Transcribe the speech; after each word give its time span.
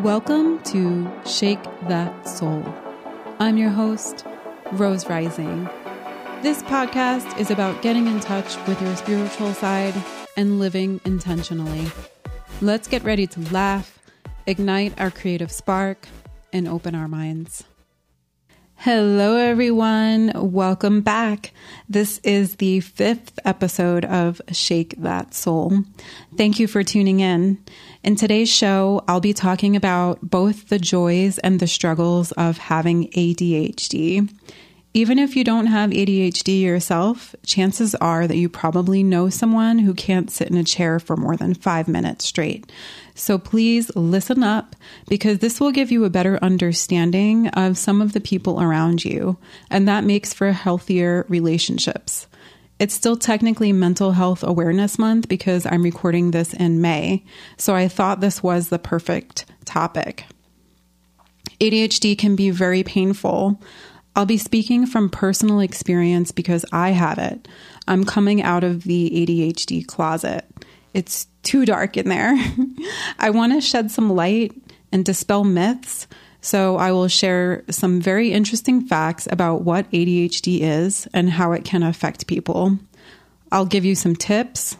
Welcome 0.00 0.60
to 0.64 1.08
Shake 1.24 1.62
That 1.88 2.28
Soul. 2.28 2.64
I'm 3.38 3.56
your 3.56 3.70
host, 3.70 4.26
Rose 4.72 5.08
Rising. 5.08 5.68
This 6.42 6.64
podcast 6.64 7.38
is 7.38 7.50
about 7.50 7.80
getting 7.80 8.08
in 8.08 8.18
touch 8.18 8.56
with 8.66 8.82
your 8.82 8.96
spiritual 8.96 9.54
side 9.54 9.94
and 10.36 10.58
living 10.58 11.00
intentionally. 11.04 11.86
Let's 12.60 12.88
get 12.88 13.04
ready 13.04 13.28
to 13.28 13.40
laugh, 13.52 14.00
ignite 14.46 15.00
our 15.00 15.12
creative 15.12 15.52
spark, 15.52 16.08
and 16.52 16.66
open 16.66 16.96
our 16.96 17.08
minds. 17.08 17.62
Hello, 18.76 19.36
everyone. 19.36 20.32
Welcome 20.34 21.00
back. 21.00 21.52
This 21.88 22.18
is 22.18 22.56
the 22.56 22.80
fifth 22.80 23.38
episode 23.44 24.04
of 24.04 24.42
Shake 24.52 24.94
That 24.98 25.32
Soul. 25.32 25.84
Thank 26.36 26.58
you 26.58 26.66
for 26.66 26.82
tuning 26.82 27.20
in. 27.20 27.64
In 28.02 28.14
today's 28.16 28.52
show, 28.52 29.02
I'll 29.08 29.20
be 29.20 29.32
talking 29.32 29.74
about 29.74 30.18
both 30.20 30.68
the 30.68 30.78
joys 30.78 31.38
and 31.38 31.60
the 31.60 31.66
struggles 31.66 32.32
of 32.32 32.58
having 32.58 33.08
ADHD. 33.12 34.28
Even 34.96 35.18
if 35.18 35.34
you 35.34 35.42
don't 35.42 35.66
have 35.66 35.90
ADHD 35.90 36.62
yourself, 36.62 37.34
chances 37.44 37.96
are 37.96 38.28
that 38.28 38.36
you 38.36 38.48
probably 38.48 39.02
know 39.02 39.28
someone 39.28 39.80
who 39.80 39.92
can't 39.92 40.30
sit 40.30 40.48
in 40.48 40.56
a 40.56 40.62
chair 40.62 41.00
for 41.00 41.16
more 41.16 41.36
than 41.36 41.52
five 41.52 41.88
minutes 41.88 42.24
straight. 42.24 42.70
So 43.16 43.36
please 43.36 43.90
listen 43.96 44.44
up 44.44 44.76
because 45.08 45.40
this 45.40 45.58
will 45.58 45.72
give 45.72 45.90
you 45.90 46.04
a 46.04 46.10
better 46.10 46.38
understanding 46.42 47.48
of 47.48 47.76
some 47.76 48.00
of 48.00 48.12
the 48.12 48.20
people 48.20 48.62
around 48.62 49.04
you, 49.04 49.36
and 49.68 49.88
that 49.88 50.04
makes 50.04 50.32
for 50.32 50.52
healthier 50.52 51.26
relationships. 51.28 52.28
It's 52.78 52.94
still 52.94 53.16
technically 53.16 53.72
Mental 53.72 54.12
Health 54.12 54.44
Awareness 54.44 54.96
Month 54.96 55.28
because 55.28 55.66
I'm 55.66 55.82
recording 55.82 56.30
this 56.30 56.54
in 56.54 56.80
May, 56.80 57.24
so 57.56 57.74
I 57.74 57.88
thought 57.88 58.20
this 58.20 58.44
was 58.44 58.68
the 58.68 58.78
perfect 58.78 59.44
topic. 59.64 60.24
ADHD 61.60 62.16
can 62.16 62.36
be 62.36 62.50
very 62.50 62.82
painful. 62.82 63.60
I'll 64.16 64.26
be 64.26 64.38
speaking 64.38 64.86
from 64.86 65.10
personal 65.10 65.60
experience 65.60 66.30
because 66.30 66.64
I 66.72 66.90
have 66.90 67.18
it. 67.18 67.48
I'm 67.88 68.04
coming 68.04 68.42
out 68.42 68.64
of 68.64 68.84
the 68.84 69.10
ADHD 69.10 69.86
closet. 69.86 70.44
It's 70.92 71.26
too 71.42 71.64
dark 71.64 71.96
in 71.96 72.08
there. 72.08 72.36
I 73.18 73.30
want 73.30 73.52
to 73.52 73.60
shed 73.60 73.90
some 73.90 74.10
light 74.14 74.52
and 74.92 75.04
dispel 75.04 75.44
myths. 75.44 76.06
So, 76.40 76.76
I 76.76 76.92
will 76.92 77.08
share 77.08 77.64
some 77.70 78.02
very 78.02 78.30
interesting 78.30 78.86
facts 78.86 79.26
about 79.30 79.62
what 79.62 79.90
ADHD 79.92 80.60
is 80.60 81.08
and 81.14 81.30
how 81.30 81.52
it 81.52 81.64
can 81.64 81.82
affect 81.82 82.26
people. 82.26 82.78
I'll 83.50 83.64
give 83.64 83.86
you 83.86 83.94
some 83.94 84.14
tips 84.14 84.76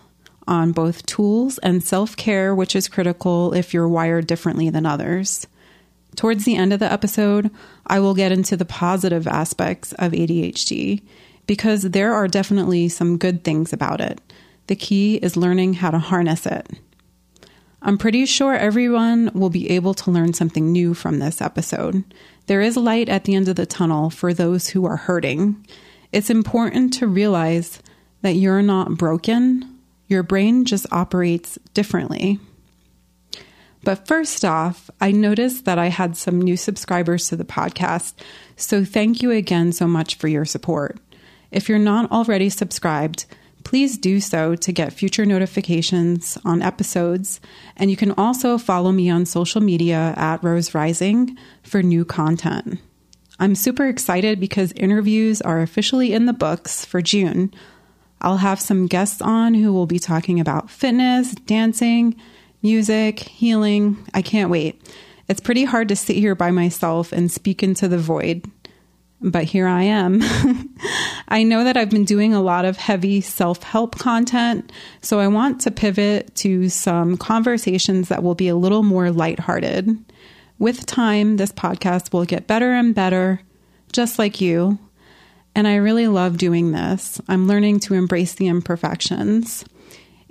on 0.46 0.72
both 0.72 1.06
tools 1.06 1.58
and 1.58 1.82
self 1.82 2.16
care, 2.16 2.54
which 2.54 2.76
is 2.76 2.88
critical 2.88 3.54
if 3.54 3.72
you're 3.72 3.88
wired 3.88 4.26
differently 4.26 4.68
than 4.68 4.84
others. 4.84 5.46
Towards 6.16 6.44
the 6.44 6.56
end 6.56 6.72
of 6.72 6.80
the 6.80 6.92
episode, 6.92 7.50
I 7.86 8.00
will 8.00 8.14
get 8.14 8.32
into 8.32 8.56
the 8.56 8.64
positive 8.64 9.26
aspects 9.26 9.92
of 9.94 10.12
ADHD 10.12 11.02
because 11.46 11.82
there 11.82 12.14
are 12.14 12.28
definitely 12.28 12.88
some 12.88 13.18
good 13.18 13.44
things 13.44 13.72
about 13.72 14.00
it. 14.00 14.20
The 14.66 14.76
key 14.76 15.16
is 15.16 15.36
learning 15.36 15.74
how 15.74 15.90
to 15.90 15.98
harness 15.98 16.46
it. 16.46 16.68
I'm 17.82 17.98
pretty 17.98 18.24
sure 18.24 18.54
everyone 18.54 19.30
will 19.34 19.50
be 19.50 19.70
able 19.70 19.92
to 19.94 20.10
learn 20.10 20.32
something 20.32 20.72
new 20.72 20.94
from 20.94 21.18
this 21.18 21.42
episode. 21.42 22.02
There 22.46 22.62
is 22.62 22.78
light 22.78 23.10
at 23.10 23.24
the 23.24 23.34
end 23.34 23.48
of 23.48 23.56
the 23.56 23.66
tunnel 23.66 24.08
for 24.08 24.32
those 24.32 24.68
who 24.68 24.86
are 24.86 24.96
hurting. 24.96 25.66
It's 26.10 26.30
important 26.30 26.94
to 26.94 27.06
realize 27.06 27.80
that 28.22 28.36
you're 28.36 28.62
not 28.62 28.96
broken, 28.96 29.78
your 30.08 30.22
brain 30.22 30.64
just 30.64 30.86
operates 30.90 31.58
differently. 31.74 32.40
But 33.84 34.08
first 34.08 34.44
off, 34.44 34.90
I 35.00 35.12
noticed 35.12 35.66
that 35.66 35.78
I 35.78 35.88
had 35.88 36.16
some 36.16 36.40
new 36.40 36.56
subscribers 36.56 37.28
to 37.28 37.36
the 37.36 37.44
podcast, 37.44 38.14
so 38.56 38.84
thank 38.84 39.20
you 39.22 39.30
again 39.30 39.72
so 39.72 39.86
much 39.86 40.14
for 40.14 40.26
your 40.26 40.46
support. 40.46 40.98
If 41.50 41.68
you're 41.68 41.78
not 41.78 42.10
already 42.10 42.48
subscribed, 42.48 43.26
please 43.62 43.98
do 43.98 44.20
so 44.20 44.54
to 44.54 44.72
get 44.72 44.92
future 44.92 45.26
notifications 45.26 46.38
on 46.44 46.62
episodes. 46.62 47.40
And 47.76 47.90
you 47.90 47.96
can 47.96 48.12
also 48.12 48.56
follow 48.56 48.90
me 48.90 49.10
on 49.10 49.26
social 49.26 49.60
media 49.60 50.14
at 50.16 50.42
Rose 50.42 50.74
Rising 50.74 51.36
for 51.62 51.82
new 51.82 52.04
content. 52.04 52.80
I'm 53.38 53.54
super 53.54 53.86
excited 53.86 54.40
because 54.40 54.72
interviews 54.72 55.42
are 55.42 55.60
officially 55.60 56.12
in 56.12 56.26
the 56.26 56.32
books 56.32 56.84
for 56.84 57.02
June. 57.02 57.52
I'll 58.20 58.38
have 58.38 58.60
some 58.60 58.86
guests 58.86 59.20
on 59.20 59.54
who 59.54 59.72
will 59.72 59.86
be 59.86 59.98
talking 59.98 60.40
about 60.40 60.70
fitness, 60.70 61.34
dancing, 61.34 62.16
music, 62.64 63.20
healing. 63.20 63.96
I 64.12 64.22
can't 64.22 64.50
wait. 64.50 64.82
It's 65.28 65.40
pretty 65.40 65.64
hard 65.64 65.88
to 65.88 65.96
sit 65.96 66.16
here 66.16 66.34
by 66.34 66.50
myself 66.50 67.12
and 67.12 67.30
speak 67.30 67.62
into 67.62 67.86
the 67.86 67.98
void 67.98 68.44
but 69.24 69.44
here 69.44 69.66
I 69.66 69.84
am. 69.84 70.20
I 71.28 71.42
know 71.42 71.64
that 71.64 71.78
I've 71.78 71.88
been 71.88 72.04
doing 72.04 72.34
a 72.34 72.42
lot 72.42 72.66
of 72.66 72.76
heavy 72.76 73.22
self 73.22 73.62
help 73.62 73.98
content, 73.98 74.70
so 75.00 75.18
I 75.18 75.28
want 75.28 75.62
to 75.62 75.70
pivot 75.70 76.34
to 76.36 76.68
some 76.68 77.16
conversations 77.16 78.08
that 78.08 78.22
will 78.22 78.34
be 78.34 78.48
a 78.48 78.56
little 78.56 78.82
more 78.82 79.10
lighthearted. 79.10 79.96
With 80.58 80.84
time, 80.84 81.38
this 81.38 81.52
podcast 81.52 82.12
will 82.12 82.26
get 82.26 82.46
better 82.46 82.72
and 82.72 82.94
better, 82.94 83.40
just 83.92 84.18
like 84.18 84.42
you. 84.42 84.78
And 85.56 85.66
I 85.66 85.76
really 85.76 86.06
love 86.06 86.36
doing 86.36 86.72
this. 86.72 87.20
I'm 87.26 87.48
learning 87.48 87.80
to 87.80 87.94
embrace 87.94 88.34
the 88.34 88.48
imperfections. 88.48 89.64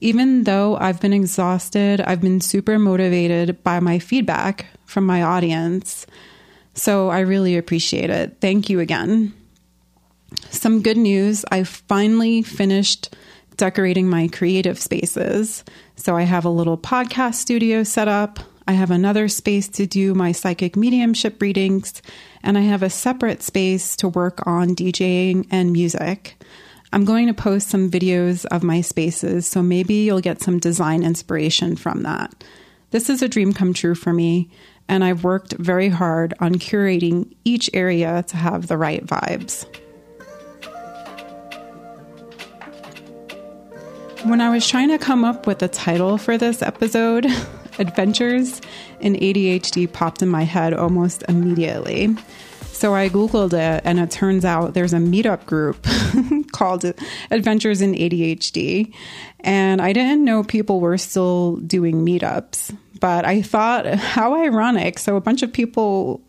Even 0.04 0.44
though 0.44 0.76
I've 0.76 1.00
been 1.00 1.14
exhausted, 1.14 2.02
I've 2.02 2.20
been 2.20 2.42
super 2.42 2.78
motivated 2.78 3.64
by 3.64 3.80
my 3.80 4.00
feedback 4.00 4.66
from 4.86 5.06
my 5.06 5.22
audience. 5.22 6.06
So 6.74 7.08
I 7.08 7.22
really 7.22 7.56
appreciate 7.56 8.10
it. 8.10 8.36
Thank 8.42 8.70
you 8.70 8.82
again. 8.82 9.34
Some 10.50 10.82
good 10.82 10.98
news 10.98 11.46
I 11.52 11.64
finally 11.64 12.42
finished 12.42 13.16
decorating 13.56 14.10
my 14.10 14.28
creative 14.28 14.78
spaces. 14.78 15.64
So 15.96 16.18
I 16.18 16.24
have 16.24 16.44
a 16.44 16.50
little 16.50 16.78
podcast 16.78 17.36
studio 17.36 17.84
set 17.84 18.10
up. 18.10 18.40
I 18.68 18.74
have 18.74 18.92
another 18.92 19.30
space 19.30 19.70
to 19.70 19.86
do 19.86 20.14
my 20.14 20.34
psychic 20.34 20.76
mediumship 20.76 21.42
readings, 21.42 22.02
and 22.44 22.58
I 22.58 22.62
have 22.62 22.84
a 22.84 22.90
separate 22.90 23.42
space 23.42 23.96
to 23.98 24.10
work 24.10 24.46
on 24.46 24.76
DJing 24.76 25.48
and 25.50 25.72
music. 25.72 26.36
I'm 26.94 27.06
going 27.06 27.26
to 27.26 27.34
post 27.34 27.70
some 27.70 27.90
videos 27.90 28.46
of 28.52 28.62
my 28.62 28.82
spaces, 28.82 29.48
so 29.48 29.64
maybe 29.64 29.96
you'll 29.96 30.22
get 30.22 30.42
some 30.42 30.60
design 30.60 31.02
inspiration 31.02 31.76
from 31.76 32.04
that. 32.04 32.44
This 32.92 33.10
is 33.10 33.24
a 33.24 33.28
dream 33.28 33.52
come 33.52 33.74
true 33.74 33.96
for 33.96 34.14
me 34.14 34.52
and 34.88 35.04
I've 35.04 35.24
worked 35.24 35.54
very 35.54 35.90
hard 35.90 36.36
on 36.40 36.56
curating 36.56 37.34
each 37.46 37.68
area 37.74 38.24
to 38.28 38.38
have 38.38 38.68
the 38.68 38.78
right 38.78 39.04
vibes. 39.04 39.66
When 44.24 44.40
I 44.40 44.52
was 44.52 44.68
trying 44.68 44.90
to 44.90 45.00
come 45.00 45.26
up 45.26 45.48
with 45.48 45.64
a 45.64 45.68
title 45.68 46.20
for 46.20 46.38
this 46.38 46.62
episode, 46.62 47.26
Adventures 47.80 48.62
in 49.00 49.16
ADHD 49.16 49.92
popped 49.92 50.22
in 50.22 50.30
my 50.30 50.44
head 50.44 50.76
almost 50.76 51.24
immediately. 51.28 52.16
So 52.84 52.94
I 52.94 53.08
Googled 53.08 53.54
it, 53.54 53.82
and 53.86 53.98
it 53.98 54.12
turns 54.12 54.44
out 54.44 54.74
there's 54.74 54.92
a 54.92 54.98
meetup 54.98 55.46
group 55.46 55.88
called 56.52 56.84
Adventures 57.32 57.80
in 57.80 57.94
ADHD. 57.94 58.94
And 59.40 59.82
I 59.82 59.94
didn't 59.94 60.26
know 60.26 60.44
people 60.44 60.82
were 60.82 60.98
still 60.98 61.56
doing 61.56 62.06
meetups 62.06 62.76
but 63.00 63.26
I 63.26 63.42
thought, 63.42 63.86
how 63.86 64.36
ironic. 64.36 65.00
So, 65.00 65.18
a 65.18 65.22
bunch 65.22 65.44
of 65.44 65.52
people 65.52 66.22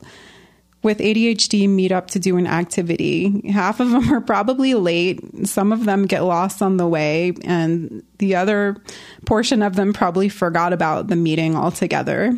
with 0.82 0.98
ADHD 0.98 1.68
meet 1.68 1.92
up 1.92 2.08
to 2.08 2.18
do 2.20 2.36
an 2.36 2.46
activity. 2.48 3.48
Half 3.48 3.80
of 3.80 3.90
them 3.90 4.12
are 4.12 4.20
probably 4.20 4.74
late. 4.74 5.20
Some 5.46 5.72
of 5.72 5.86
them 5.86 6.06
get 6.06 6.24
lost 6.24 6.62
on 6.62 6.76
the 6.76 6.86
way, 6.86 7.32
and 7.44 8.02
the 8.18 8.36
other 8.36 8.76
portion 9.24 9.62
of 9.62 9.76
them 9.76 9.92
probably 9.92 10.28
forgot 10.28 10.72
about 10.72 11.06
the 11.06 11.16
meeting 11.16 11.56
altogether. 11.56 12.36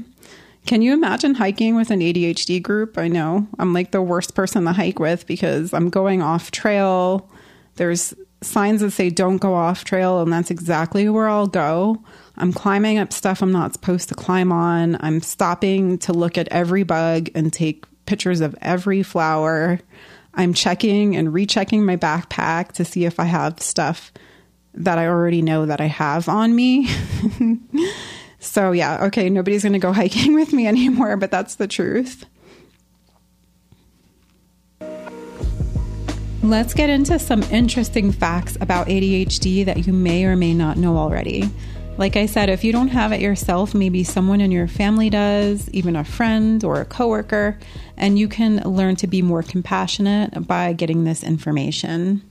Can 0.66 0.82
you 0.82 0.92
imagine 0.92 1.34
hiking 1.34 1.76
with 1.76 1.92
an 1.92 2.00
ADHD 2.00 2.60
group? 2.60 2.98
I 2.98 3.06
know 3.06 3.46
I'm 3.56 3.72
like 3.72 3.92
the 3.92 4.02
worst 4.02 4.34
person 4.34 4.64
to 4.64 4.72
hike 4.72 4.98
with 4.98 5.24
because 5.26 5.72
I'm 5.72 5.90
going 5.90 6.22
off 6.22 6.50
trail. 6.50 7.30
There's 7.76 8.12
signs 8.42 8.80
that 8.80 8.90
say 8.90 9.08
don't 9.08 9.36
go 9.36 9.54
off 9.54 9.84
trail, 9.84 10.20
and 10.20 10.32
that's 10.32 10.50
exactly 10.50 11.08
where 11.08 11.28
I'll 11.28 11.46
go. 11.46 12.02
I'm 12.36 12.52
climbing 12.52 12.98
up 12.98 13.12
stuff 13.12 13.42
I'm 13.42 13.52
not 13.52 13.74
supposed 13.74 14.08
to 14.08 14.16
climb 14.16 14.50
on. 14.50 14.96
I'm 15.00 15.20
stopping 15.20 15.98
to 15.98 16.12
look 16.12 16.36
at 16.36 16.48
every 16.48 16.82
bug 16.82 17.30
and 17.36 17.52
take 17.52 17.84
pictures 18.06 18.40
of 18.40 18.56
every 18.60 19.04
flower. 19.04 19.78
I'm 20.34 20.52
checking 20.52 21.16
and 21.16 21.32
rechecking 21.32 21.84
my 21.84 21.96
backpack 21.96 22.72
to 22.72 22.84
see 22.84 23.04
if 23.04 23.20
I 23.20 23.24
have 23.24 23.60
stuff 23.60 24.12
that 24.74 24.98
I 24.98 25.06
already 25.06 25.42
know 25.42 25.64
that 25.66 25.80
I 25.80 25.86
have 25.86 26.28
on 26.28 26.56
me. 26.56 26.90
so, 28.46 28.72
yeah, 28.72 29.04
okay, 29.06 29.28
nobody's 29.28 29.62
going 29.62 29.72
to 29.72 29.78
go 29.78 29.92
hiking 29.94 30.34
with 30.34 30.52
me 30.52 30.66
anymore, 30.66 31.16
but 31.16 31.30
that's 31.30 31.56
the 31.56 31.66
truth. 31.66 32.24
Let's 36.42 36.74
get 36.74 36.90
into 36.90 37.18
some 37.18 37.42
interesting 37.44 38.12
facts 38.12 38.56
about 38.60 38.86
ADHD 38.86 39.64
that 39.64 39.86
you 39.86 39.92
may 39.92 40.24
or 40.24 40.36
may 40.36 40.54
not 40.54 40.76
know 40.76 40.96
already. 40.96 41.50
Like 41.98 42.14
I 42.14 42.26
said, 42.26 42.50
if 42.50 42.62
you 42.62 42.72
don't 42.72 42.88
have 42.88 43.10
it 43.10 43.20
yourself, 43.20 43.74
maybe 43.74 44.04
someone 44.04 44.40
in 44.40 44.52
your 44.52 44.68
family 44.68 45.10
does, 45.10 45.68
even 45.70 45.96
a 45.96 46.04
friend 46.04 46.62
or 46.62 46.80
a 46.80 46.84
coworker, 46.84 47.58
and 47.96 48.18
you 48.18 48.28
can 48.28 48.58
learn 48.58 48.96
to 48.96 49.06
be 49.06 49.22
more 49.22 49.42
compassionate 49.42 50.46
by 50.46 50.72
getting 50.74 51.04
this 51.04 51.24
information. 51.24 52.22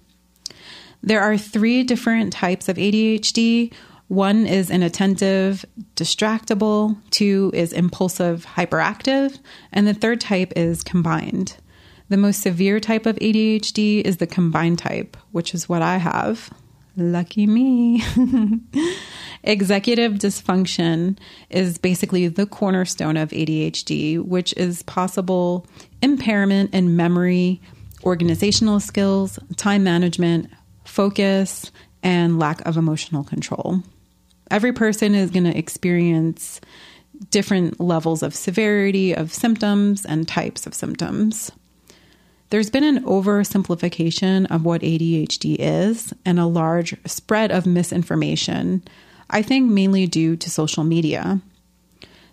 There 1.01 1.21
are 1.21 1.38
three 1.38 1.83
different 1.83 2.31
types 2.31 2.69
of 2.69 2.77
ADHD. 2.77 3.73
One 4.07 4.45
is 4.45 4.69
inattentive, 4.69 5.65
distractible, 5.95 6.97
two 7.09 7.49
is 7.53 7.73
impulsive, 7.73 8.45
hyperactive, 8.45 9.39
and 9.71 9.87
the 9.87 9.95
third 9.95 10.21
type 10.21 10.53
is 10.55 10.83
combined. 10.83 11.57
The 12.09 12.17
most 12.17 12.41
severe 12.41 12.79
type 12.79 13.07
of 13.07 13.15
ADHD 13.15 14.01
is 14.01 14.17
the 14.17 14.27
combined 14.27 14.77
type, 14.77 15.17
which 15.31 15.55
is 15.55 15.67
what 15.67 15.81
I 15.81 15.97
have. 15.97 16.51
Lucky 16.95 17.47
me. 17.47 18.03
Executive 19.43 20.13
dysfunction 20.13 21.17
is 21.49 21.79
basically 21.79 22.27
the 22.27 22.45
cornerstone 22.45 23.17
of 23.17 23.29
ADHD, 23.29 24.23
which 24.23 24.53
is 24.53 24.83
possible 24.83 25.65
impairment 26.03 26.75
in 26.75 26.95
memory, 26.95 27.59
organizational 28.03 28.79
skills, 28.79 29.39
time 29.55 29.83
management, 29.83 30.51
focus, 30.83 31.71
and 32.03 32.37
lack 32.37 32.61
of 32.67 32.77
emotional 32.77 33.23
control. 33.23 33.81
Every 34.51 34.74
person 34.74 35.15
is 35.15 35.31
going 35.31 35.45
to 35.45 35.57
experience 35.57 36.62
different 37.31 37.80
levels 37.80 38.21
of 38.21 38.36
severity 38.36 39.13
of 39.13 39.33
symptoms 39.33 40.06
and 40.06 40.27
types 40.27 40.68
of 40.68 40.74
symptoms. 40.74 41.51
There's 42.50 42.69
been 42.69 42.83
an 42.83 43.03
oversimplification 43.03 44.45
of 44.51 44.63
what 44.63 44.81
ADHD 44.81 45.56
is 45.59 46.13
and 46.25 46.39
a 46.39 46.45
large 46.45 46.95
spread 47.06 47.51
of 47.51 47.65
misinformation, 47.65 48.83
I 49.30 49.42
think 49.42 49.71
mainly 49.71 50.06
due 50.06 50.36
to 50.38 50.50
social 50.50 50.83
media. 50.83 51.41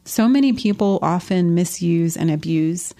So 0.04 0.28
many 0.28 0.52
people 0.52 0.98
often 1.00 1.54
misuse 1.54 2.16
and 2.16 2.30
abuse 2.30 2.92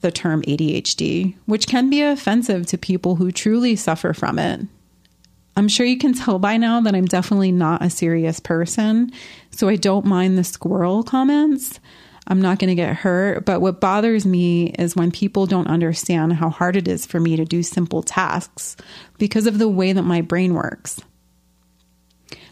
the 0.00 0.10
term 0.10 0.42
ADHD, 0.42 1.34
which 1.46 1.66
can 1.66 1.88
be 1.88 2.02
offensive 2.02 2.66
to 2.66 2.78
people 2.78 3.16
who 3.16 3.32
truly 3.32 3.76
suffer 3.76 4.12
from 4.12 4.38
it. 4.38 4.60
I'm 5.56 5.68
sure 5.68 5.86
you 5.86 5.98
can 5.98 6.14
tell 6.14 6.38
by 6.38 6.56
now 6.56 6.80
that 6.80 6.94
I'm 6.94 7.06
definitely 7.06 7.52
not 7.52 7.82
a 7.82 7.90
serious 7.90 8.40
person, 8.40 9.12
so 9.50 9.68
I 9.68 9.76
don't 9.76 10.06
mind 10.06 10.38
the 10.38 10.44
squirrel 10.44 11.02
comments. 11.02 11.80
I'm 12.26 12.40
not 12.40 12.60
going 12.60 12.68
to 12.68 12.76
get 12.76 12.96
hurt. 12.96 13.44
But 13.44 13.60
what 13.60 13.80
bothers 13.80 14.24
me 14.24 14.68
is 14.78 14.94
when 14.94 15.10
people 15.10 15.46
don't 15.46 15.66
understand 15.66 16.34
how 16.34 16.48
hard 16.48 16.76
it 16.76 16.86
is 16.86 17.04
for 17.04 17.18
me 17.18 17.36
to 17.36 17.44
do 17.44 17.62
simple 17.62 18.02
tasks 18.02 18.76
because 19.18 19.46
of 19.46 19.58
the 19.58 19.68
way 19.68 19.92
that 19.92 20.02
my 20.02 20.20
brain 20.20 20.54
works. 20.54 21.00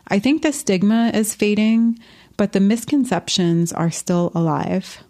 I 0.09 0.19
think 0.19 0.43
the 0.43 0.53
stigma 0.53 1.13
is 1.15 1.35
fading, 1.35 1.99
but 2.37 2.53
the 2.53 2.61
misconceptions 2.61 3.73
are 3.73 3.91
still 3.91 4.33
alive. 4.35 5.05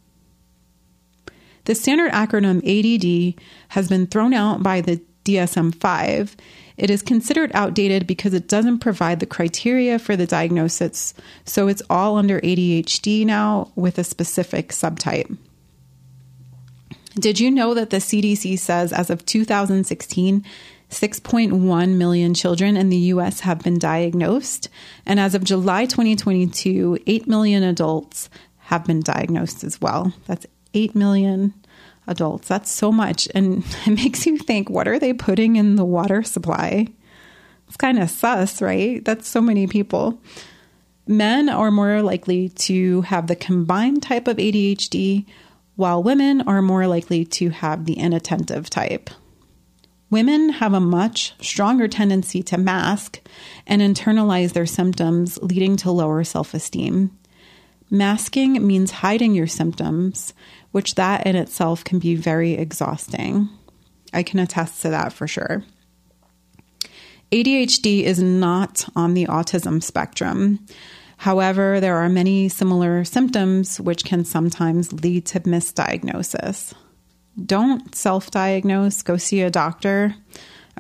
The 1.65 1.75
standard 1.75 2.13
acronym 2.13 2.59
ADD 2.65 3.41
has 3.69 3.89
been 3.89 4.07
thrown 4.07 4.35
out 4.35 4.63
by 4.63 4.81
the 4.81 5.01
DSM 5.25 5.75
5 5.75 6.37
it 6.79 6.91
is 6.91 7.03
considered 7.03 7.51
outdated 7.55 8.07
because 8.07 8.33
it 8.33 8.49
doesn't 8.49 8.79
provide 8.79 9.19
the 9.19 9.27
criteria 9.27 9.99
for 9.99 10.17
the 10.17 10.27
diagnosis, 10.27 11.13
so 11.45 11.67
it's 11.67 11.83
all 11.91 12.17
under 12.17 12.41
ADHD 12.41 13.27
now 13.27 13.71
with 13.75 13.99
a 13.99 14.05
specific 14.05 14.69
subtype. 14.69 15.37
Did 17.17 17.41
you 17.41 17.51
know 17.51 17.75
that 17.75 17.91
the 17.91 17.97
CDC 17.97 18.59
says 18.61 18.93
as 18.93 19.11
of 19.11 19.27
2016, 19.27 20.45
6.1 20.89 21.97
million 21.97 22.33
children 22.33 22.77
in 22.77 22.89
the 22.91 22.97
US 22.97 23.41
have 23.41 23.59
been 23.59 23.79
diagnosed, 23.79 24.69
and 25.05 25.19
as 25.19 25.35
of 25.35 25.43
July 25.43 25.85
2022, 25.85 26.99
8 27.07 27.27
million 27.27 27.65
adults 27.65 28.31
have 28.59 28.87
been 28.87 29.01
diagnosed 29.01 29.65
as 29.65 29.81
well. 29.81 30.13
That's 30.27 30.47
8 30.75 30.95
million 30.95 31.55
adults. 32.09 32.49
That's 32.49 32.71
so 32.71 32.91
much. 32.91 33.29
And 33.35 33.65
it 33.87 33.91
makes 33.91 34.27
you 34.27 34.39
think 34.39 34.69
what 34.69 34.89
are 34.89 34.99
they 34.99 35.13
putting 35.13 35.57
in 35.57 35.77
the 35.77 35.85
water 35.85 36.23
supply? 36.23 36.89
It's 37.67 37.77
kind 37.77 37.99
of 37.99 38.11
sus, 38.11 38.63
right? 38.63 39.05
That's 39.05 39.29
so 39.29 39.41
many 39.41 39.67
people. 39.67 40.21
Men 41.07 41.49
are 41.49 41.71
more 41.71 42.03
likely 42.03 42.51
to 42.51 43.03
have 43.03 43.27
the 43.27 43.37
combined 43.37 44.03
type 44.03 44.29
of 44.29 44.37
ADHD, 44.37 45.27
while 45.77 46.03
women 46.03 46.43
are 46.43 46.61
more 46.61 46.87
likely 46.87 47.25
to 47.25 47.51
have 47.51 47.85
the 47.85 47.99
inattentive 47.99 48.69
type. 48.69 49.11
Women 50.11 50.49
have 50.49 50.73
a 50.73 50.81
much 50.81 51.35
stronger 51.41 51.87
tendency 51.87 52.43
to 52.45 52.59
mask 52.59 53.21
and 53.67 53.83
internalize 53.83 54.55
their 54.55 54.67
symptoms, 54.67 55.39
leading 55.43 55.77
to 55.79 55.91
lower 55.91 56.25
self 56.25 56.55
esteem. 56.55 57.17
Masking 57.91 58.67
means 58.67 58.91
hiding 58.91 59.35
your 59.35 59.47
symptoms, 59.47 60.35
which 60.73 60.95
that 60.97 61.27
in 61.27 61.37
itself 61.37 61.85
can 61.85 61.99
be 61.99 62.15
very 62.15 62.53
exhausting. 62.53 63.49
I 64.13 64.23
can 64.23 64.39
attest 64.39 64.83
to 64.83 64.91
that 64.91 65.13
for 65.13 65.27
sure. 65.27 65.65
ADHD 67.31 68.05
is 68.05 68.23
not 68.23 68.89
on 68.97 69.15
the 69.15 69.27
autism 69.27 69.83
spectrum. 69.83 70.65
However, 71.19 71.81
there 71.81 71.97
are 71.97 72.09
many 72.09 72.49
similar 72.49 73.05
symptoms 73.05 73.81
which 73.81 74.05
can 74.05 74.25
sometimes 74.25 74.93
lead 74.93 75.27
to 75.27 75.41
misdiagnosis. 75.41 76.73
Don't 77.45 77.95
self 77.95 78.31
diagnose, 78.31 79.03
go 79.03 79.17
see 79.17 79.43
a 79.43 79.51
doctor. 79.51 80.15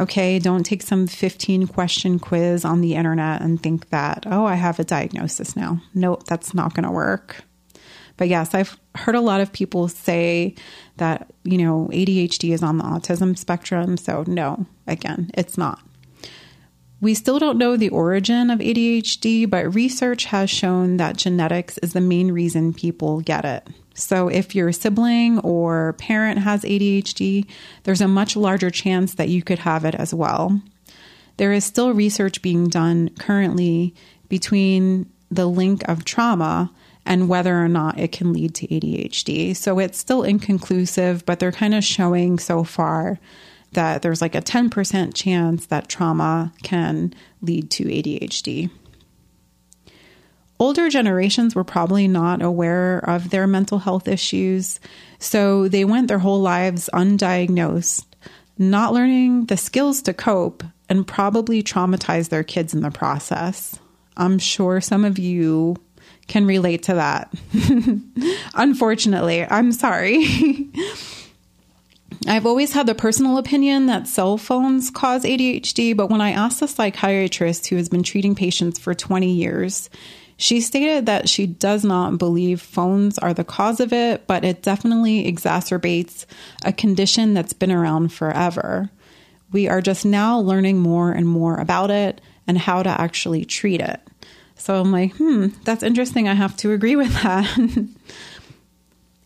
Okay, 0.00 0.38
don't 0.38 0.62
take 0.62 0.82
some 0.82 1.08
15 1.08 1.66
question 1.66 2.20
quiz 2.20 2.64
on 2.64 2.80
the 2.80 2.94
internet 2.94 3.42
and 3.42 3.60
think 3.60 3.88
that, 3.90 4.24
oh, 4.26 4.44
I 4.44 4.54
have 4.54 4.78
a 4.78 4.84
diagnosis 4.84 5.56
now. 5.56 5.82
Nope, 5.92 6.24
that's 6.24 6.54
not 6.54 6.72
going 6.72 6.86
to 6.86 6.92
work. 6.92 7.42
But 8.18 8.28
yes, 8.28 8.52
I've 8.52 8.78
heard 8.94 9.14
a 9.14 9.20
lot 9.22 9.40
of 9.40 9.52
people 9.52 9.88
say 9.88 10.54
that, 10.98 11.30
you 11.44 11.56
know, 11.56 11.88
ADHD 11.92 12.52
is 12.52 12.62
on 12.62 12.76
the 12.76 12.84
autism 12.84 13.38
spectrum. 13.38 13.96
So, 13.96 14.24
no, 14.26 14.66
again, 14.86 15.30
it's 15.32 15.56
not. 15.56 15.80
We 17.00 17.14
still 17.14 17.38
don't 17.38 17.58
know 17.58 17.76
the 17.76 17.90
origin 17.90 18.50
of 18.50 18.58
ADHD, 18.58 19.48
but 19.48 19.72
research 19.72 20.24
has 20.26 20.50
shown 20.50 20.96
that 20.96 21.16
genetics 21.16 21.78
is 21.78 21.92
the 21.92 22.00
main 22.00 22.32
reason 22.32 22.74
people 22.74 23.20
get 23.20 23.44
it. 23.44 23.66
So, 23.94 24.26
if 24.28 24.54
your 24.54 24.72
sibling 24.72 25.38
or 25.40 25.92
parent 25.94 26.40
has 26.40 26.62
ADHD, 26.62 27.46
there's 27.84 28.00
a 28.00 28.08
much 28.08 28.36
larger 28.36 28.70
chance 28.70 29.14
that 29.14 29.28
you 29.28 29.42
could 29.42 29.60
have 29.60 29.84
it 29.84 29.94
as 29.94 30.12
well. 30.12 30.60
There 31.36 31.52
is 31.52 31.64
still 31.64 31.94
research 31.94 32.42
being 32.42 32.68
done 32.68 33.10
currently 33.20 33.94
between 34.28 35.08
the 35.30 35.46
link 35.46 35.88
of 35.88 36.04
trauma 36.04 36.72
and 37.08 37.26
whether 37.26 37.58
or 37.58 37.68
not 37.68 37.98
it 37.98 38.12
can 38.12 38.34
lead 38.34 38.54
to 38.54 38.68
ADHD. 38.68 39.56
So 39.56 39.78
it's 39.78 39.98
still 39.98 40.22
inconclusive, 40.22 41.24
but 41.24 41.40
they're 41.40 41.50
kind 41.50 41.74
of 41.74 41.82
showing 41.82 42.38
so 42.38 42.64
far 42.64 43.18
that 43.72 44.02
there's 44.02 44.20
like 44.20 44.34
a 44.34 44.42
10% 44.42 45.14
chance 45.14 45.66
that 45.66 45.88
trauma 45.88 46.52
can 46.62 47.14
lead 47.40 47.70
to 47.72 47.84
ADHD. 47.84 48.70
Older 50.60 50.90
generations 50.90 51.54
were 51.54 51.64
probably 51.64 52.08
not 52.08 52.42
aware 52.42 52.98
of 52.98 53.30
their 53.30 53.46
mental 53.46 53.78
health 53.78 54.06
issues, 54.06 54.78
so 55.18 55.66
they 55.66 55.86
went 55.86 56.08
their 56.08 56.18
whole 56.18 56.42
lives 56.42 56.90
undiagnosed, 56.92 58.04
not 58.58 58.92
learning 58.92 59.46
the 59.46 59.56
skills 59.56 60.02
to 60.02 60.12
cope, 60.12 60.62
and 60.90 61.06
probably 61.06 61.62
traumatized 61.62 62.28
their 62.28 62.44
kids 62.44 62.74
in 62.74 62.82
the 62.82 62.90
process. 62.90 63.78
I'm 64.18 64.38
sure 64.38 64.80
some 64.80 65.04
of 65.04 65.18
you 65.18 65.76
can 66.28 66.46
relate 66.46 66.84
to 66.84 66.94
that. 66.94 67.32
Unfortunately, 68.54 69.44
I'm 69.44 69.72
sorry. 69.72 70.68
I've 72.26 72.46
always 72.46 72.72
had 72.72 72.86
the 72.86 72.94
personal 72.94 73.38
opinion 73.38 73.86
that 73.86 74.06
cell 74.06 74.38
phones 74.38 74.90
cause 74.90 75.24
ADHD, 75.24 75.96
but 75.96 76.10
when 76.10 76.20
I 76.20 76.32
asked 76.32 76.62
a 76.62 76.68
psychiatrist 76.68 77.68
who 77.68 77.76
has 77.76 77.88
been 77.88 78.02
treating 78.02 78.34
patients 78.34 78.78
for 78.78 78.94
20 78.94 79.32
years, 79.32 79.88
she 80.36 80.60
stated 80.60 81.06
that 81.06 81.28
she 81.28 81.46
does 81.46 81.84
not 81.84 82.18
believe 82.18 82.60
phones 82.60 83.18
are 83.18 83.34
the 83.34 83.44
cause 83.44 83.80
of 83.80 83.92
it, 83.92 84.26
but 84.26 84.44
it 84.44 84.62
definitely 84.62 85.30
exacerbates 85.30 86.26
a 86.64 86.72
condition 86.72 87.34
that's 87.34 87.52
been 87.52 87.72
around 87.72 88.12
forever. 88.12 88.90
We 89.50 89.68
are 89.68 89.80
just 89.80 90.04
now 90.04 90.38
learning 90.38 90.78
more 90.78 91.10
and 91.10 91.26
more 91.26 91.56
about 91.56 91.90
it 91.90 92.20
and 92.46 92.58
how 92.58 92.82
to 92.82 92.88
actually 92.88 93.44
treat 93.44 93.80
it. 93.80 94.00
So 94.58 94.80
I'm 94.80 94.92
like, 94.92 95.14
hmm, 95.14 95.48
that's 95.64 95.82
interesting. 95.82 96.28
I 96.28 96.34
have 96.34 96.56
to 96.58 96.72
agree 96.72 96.96
with 96.96 97.12
that. 97.22 97.46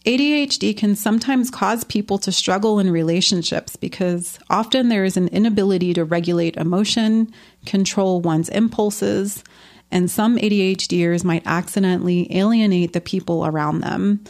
ADHD 0.05 0.77
can 0.77 0.97
sometimes 0.97 1.49
cause 1.49 1.85
people 1.85 2.19
to 2.19 2.33
struggle 2.33 2.81
in 2.81 2.91
relationships 2.91 3.77
because 3.77 4.39
often 4.51 4.89
there 4.89 5.05
is 5.05 5.17
an 5.17 5.29
inability 5.29 5.95
to 5.95 6.05
regulate 6.05 6.57
emotion, 6.57 7.33
control 7.67 8.21
one's 8.21 8.49
impulses, 8.49 9.45
and 9.93 10.11
some 10.11 10.39
ADHDers 10.39 11.23
might 11.23 11.47
accidentally 11.47 12.35
alienate 12.37 12.95
the 12.95 13.01
people 13.01 13.47
around 13.47 13.81
them, 13.81 14.25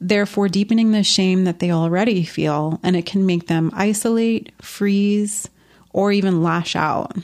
therefore 0.00 0.48
deepening 0.48 0.90
the 0.90 1.04
shame 1.04 1.44
that 1.44 1.60
they 1.60 1.70
already 1.70 2.24
feel, 2.24 2.80
and 2.82 2.96
it 2.96 3.06
can 3.06 3.24
make 3.26 3.46
them 3.46 3.70
isolate, 3.74 4.50
freeze, 4.60 5.48
or 5.92 6.10
even 6.10 6.42
lash 6.42 6.74
out. 6.74 7.16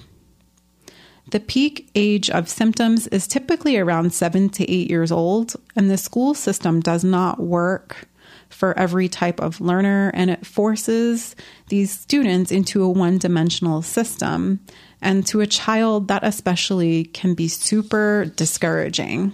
The 1.31 1.41
peak 1.41 1.91
age 1.95 2.31
of 2.31 2.49
symptoms 2.49 3.09
is 3.09 3.27
typically 3.27 3.77
around 3.77 4.15
seven 4.15 4.49
to 4.51 4.71
eight 4.71 4.89
years 4.89 5.11
old, 5.11 5.55
and 5.75 5.91
the 5.91 5.97
school 5.97 6.35
system 6.35 6.81
does 6.81 7.03
not 7.03 7.41
work 7.41 8.07
for 8.49 8.79
every 8.79 9.09
type 9.09 9.41
of 9.41 9.61
learner, 9.61 10.13
and 10.15 10.31
it 10.31 10.47
forces 10.47 11.35
these 11.69 11.91
students 11.91 12.53
into 12.53 12.83
a 12.83 12.89
one 12.89 13.19
dimensional 13.19 13.83
system. 13.83 14.61
And 15.03 15.27
to 15.27 15.41
a 15.41 15.47
child, 15.47 16.09
that 16.09 16.23
especially 16.25 17.05
can 17.05 17.35
be 17.35 17.49
super 17.49 18.33
discouraging. 18.37 19.33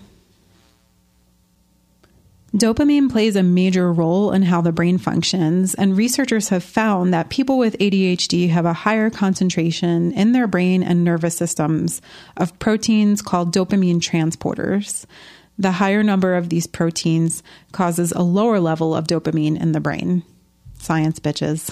Dopamine 2.54 3.11
plays 3.11 3.35
a 3.35 3.42
major 3.42 3.90
role 3.90 4.30
in 4.30 4.42
how 4.42 4.61
the 4.61 4.73
brain 4.73 4.99
functions, 4.99 5.75
and 5.75 5.97
researchers 5.97 6.50
have 6.50 6.62
found 6.62 7.14
that 7.14 7.30
people 7.30 7.56
with 7.56 7.78
ADHD 7.78 8.50
have 8.50 8.66
a 8.66 8.75
higher 8.75 9.09
concentration 9.09 10.12
in 10.12 10.32
their 10.32 10.47
brain 10.47 10.82
and 10.82 11.02
nervous 11.02 11.35
systems 11.35 12.02
of 12.37 12.59
proteins 12.59 13.23
called 13.23 13.54
dopamine 13.54 14.00
transporters. 14.00 15.06
The 15.59 15.73
higher 15.73 16.02
number 16.02 16.35
of 16.35 16.50
these 16.50 16.66
proteins 16.66 17.42
causes 17.73 18.12
a 18.12 18.23
lower 18.23 18.61
level 18.61 18.94
of 18.94 19.06
dopamine 19.06 19.59
in 19.59 19.73
the 19.73 19.80
brain. 19.80 20.23
Science 20.82 21.20
bitches. 21.20 21.70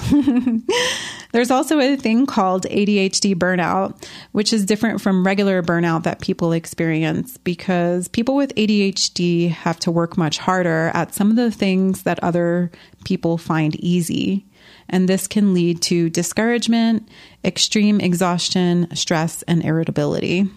There's 1.32 1.50
also 1.50 1.78
a 1.78 1.96
thing 1.96 2.26
called 2.26 2.64
ADHD 2.64 3.34
burnout, 3.34 4.06
which 4.32 4.52
is 4.52 4.64
different 4.64 5.00
from 5.00 5.24
regular 5.24 5.62
burnout 5.62 6.04
that 6.04 6.20
people 6.20 6.52
experience 6.52 7.36
because 7.38 8.08
people 8.08 8.36
with 8.36 8.54
ADHD 8.54 9.50
have 9.50 9.78
to 9.80 9.90
work 9.90 10.16
much 10.16 10.38
harder 10.38 10.90
at 10.94 11.14
some 11.14 11.30
of 11.30 11.36
the 11.36 11.50
things 11.50 12.02
that 12.02 12.22
other 12.22 12.70
people 13.04 13.38
find 13.38 13.76
easy. 13.76 14.46
And 14.88 15.08
this 15.08 15.26
can 15.26 15.54
lead 15.54 15.82
to 15.82 16.10
discouragement, 16.10 17.08
extreme 17.44 18.00
exhaustion, 18.00 18.88
stress, 18.94 19.42
and 19.42 19.64
irritability. 19.64 20.48